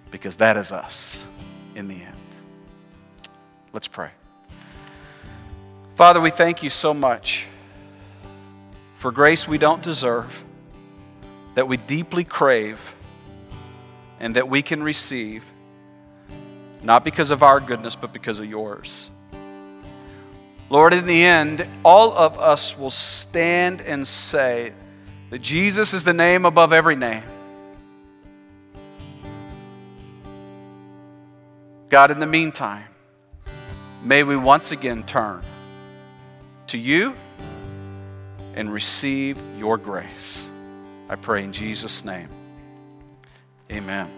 because 0.09 0.37
that 0.37 0.57
is 0.57 0.71
us 0.71 1.27
in 1.75 1.87
the 1.87 2.01
end. 2.01 2.15
Let's 3.73 3.87
pray. 3.87 4.09
Father, 5.93 6.19
we 6.19 6.31
thank 6.31 6.63
you 6.63 6.71
so 6.71 6.95
much 6.95 7.45
for 8.97 9.11
grace 9.11 9.47
we 9.47 9.57
don't 9.57 9.81
deserve, 9.81 10.43
that 11.53 11.67
we 11.67 11.77
deeply 11.77 12.23
crave, 12.23 12.95
and 14.19 14.35
that 14.35 14.49
we 14.49 14.61
can 14.61 14.81
receive, 14.81 15.45
not 16.83 17.03
because 17.03 17.31
of 17.31 17.43
our 17.43 17.59
goodness, 17.59 17.95
but 17.95 18.11
because 18.11 18.39
of 18.39 18.47
yours. 18.47 19.09
Lord, 20.69 20.93
in 20.93 21.05
the 21.05 21.23
end, 21.23 21.65
all 21.85 22.11
of 22.11 22.39
us 22.39 22.77
will 22.77 22.89
stand 22.89 23.81
and 23.81 24.05
say 24.05 24.73
that 25.29 25.39
Jesus 25.39 25.93
is 25.93 26.03
the 26.03 26.13
name 26.13 26.43
above 26.43 26.73
every 26.73 26.95
name. 26.95 27.23
God, 31.89 32.11
in 32.11 32.19
the 32.19 32.25
meantime, 32.25 32.83
may 34.03 34.23
we 34.23 34.35
once 34.35 34.71
again 34.71 35.03
turn 35.03 35.41
to 36.67 36.77
you 36.77 37.15
and 38.57 38.73
receive 38.73 39.37
your 39.59 39.77
grace. 39.77 40.49
I 41.07 41.15
pray 41.15 41.43
in 41.43 41.53
Jesus' 41.53 42.03
name. 42.03 42.27
Amen. 43.71 44.16